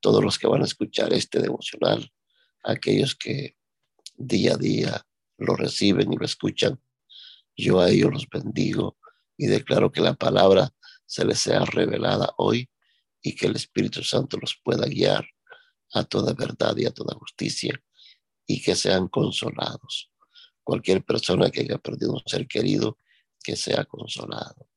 todos 0.00 0.22
los 0.22 0.38
que 0.38 0.48
van 0.48 0.62
a 0.62 0.66
escuchar 0.66 1.12
este 1.12 1.40
devocional, 1.40 2.12
aquellos 2.64 3.14
que 3.14 3.56
día 4.16 4.54
a 4.54 4.56
día 4.56 5.06
lo 5.38 5.54
reciben 5.54 6.12
y 6.12 6.16
lo 6.16 6.24
escuchan. 6.24 6.80
Yo 7.58 7.80
a 7.80 7.90
ellos 7.90 8.12
los 8.12 8.28
bendigo 8.28 8.96
y 9.36 9.48
declaro 9.48 9.90
que 9.90 10.00
la 10.00 10.14
palabra 10.14 10.72
se 11.04 11.24
les 11.24 11.40
sea 11.40 11.64
revelada 11.64 12.32
hoy 12.36 12.70
y 13.20 13.34
que 13.34 13.46
el 13.46 13.56
Espíritu 13.56 14.04
Santo 14.04 14.38
los 14.40 14.56
pueda 14.62 14.86
guiar 14.86 15.26
a 15.92 16.04
toda 16.04 16.34
verdad 16.34 16.76
y 16.76 16.86
a 16.86 16.92
toda 16.92 17.16
justicia 17.16 17.82
y 18.46 18.62
que 18.62 18.76
sean 18.76 19.08
consolados. 19.08 20.12
Cualquier 20.62 21.04
persona 21.04 21.50
que 21.50 21.62
haya 21.62 21.78
perdido 21.78 22.12
un 22.12 22.22
ser 22.26 22.46
querido, 22.46 22.98
que 23.42 23.56
sea 23.56 23.84
consolado. 23.84 24.70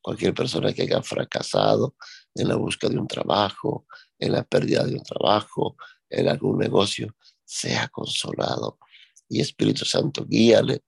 Cualquier 0.00 0.32
persona 0.32 0.72
que 0.72 0.82
haya 0.82 1.02
fracasado 1.02 1.96
en 2.36 2.48
la 2.48 2.54
búsqueda 2.54 2.92
de 2.92 2.98
un 3.00 3.08
trabajo, 3.08 3.86
en 4.16 4.32
la 4.32 4.44
pérdida 4.44 4.84
de 4.84 4.94
un 4.94 5.02
trabajo, 5.02 5.76
en 6.08 6.28
algún 6.28 6.58
negocio, 6.58 7.16
sea 7.44 7.88
consolado. 7.88 8.78
Y 9.28 9.40
Espíritu 9.40 9.84
Santo, 9.84 10.24
guíale 10.24 10.84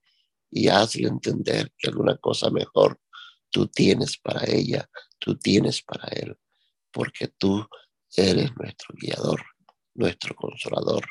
y 0.50 0.68
hazle 0.68 1.08
entender 1.08 1.72
que 1.78 1.88
alguna 1.88 2.16
cosa 2.16 2.50
mejor 2.50 3.00
tú 3.50 3.66
tienes 3.66 4.18
para 4.18 4.44
ella, 4.46 4.88
tú 5.18 5.36
tienes 5.36 5.82
para 5.82 6.08
él, 6.08 6.36
porque 6.90 7.28
tú 7.28 7.66
eres 8.16 8.50
nuestro 8.56 8.94
guiador, 9.00 9.44
nuestro 9.94 10.34
consolador, 10.34 11.06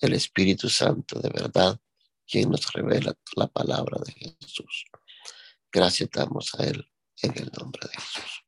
el 0.00 0.12
Espíritu 0.12 0.68
Santo 0.68 1.18
de 1.20 1.30
verdad, 1.30 1.78
quien 2.26 2.50
nos 2.50 2.72
revela 2.72 3.14
la 3.36 3.46
palabra 3.46 3.98
de 4.04 4.12
Jesús. 4.12 4.84
Gracias 5.70 6.08
damos 6.12 6.54
a 6.54 6.64
Él 6.64 6.88
en 7.22 7.32
el 7.36 7.50
nombre 7.58 7.88
de 7.88 8.00
Jesús. 8.00 8.44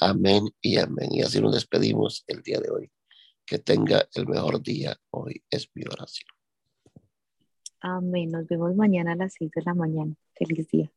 Amén 0.00 0.48
y 0.60 0.78
amén. 0.78 1.12
Y 1.12 1.22
así 1.22 1.40
nos 1.40 1.54
despedimos 1.54 2.24
el 2.26 2.42
día 2.42 2.58
de 2.60 2.70
hoy. 2.70 2.90
Que 3.44 3.58
tenga 3.58 4.08
el 4.14 4.26
mejor 4.28 4.62
día 4.62 4.96
hoy, 5.10 5.42
es 5.50 5.68
mi 5.74 5.82
oración. 5.84 6.28
Amén. 7.82 8.30
Nos 8.30 8.46
vemos 8.48 8.74
mañana 8.74 9.12
a 9.12 9.16
las 9.16 9.34
seis 9.34 9.50
de 9.54 9.62
la 9.62 9.74
mañana. 9.74 10.14
Feliz 10.34 10.68
día. 10.68 10.90